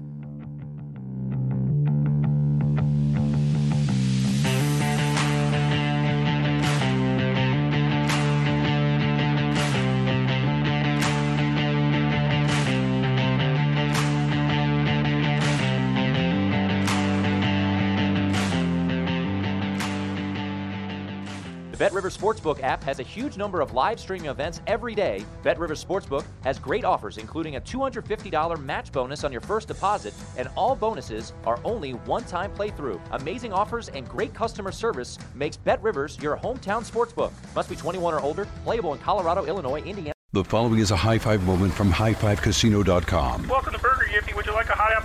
[21.75, 25.25] The Bet Rivers Sportsbook app has a huge number of live streaming events every day.
[25.43, 30.13] Bet Rivers Sportsbook has great offers, including a $250 match bonus on your first deposit,
[30.37, 33.01] and all bonuses are only one-time playthrough.
[33.11, 37.33] Amazing offers and great customer service makes Bet Rivers your hometown sportsbook.
[37.55, 38.47] Must be 21 or older.
[38.63, 40.13] Playable in Colorado, Illinois, Indiana.
[40.31, 43.47] The following is a high five moment from highfivecasino.com.
[43.47, 44.35] Welcome to Burger Yippee.
[44.35, 45.04] Would you like a hot apple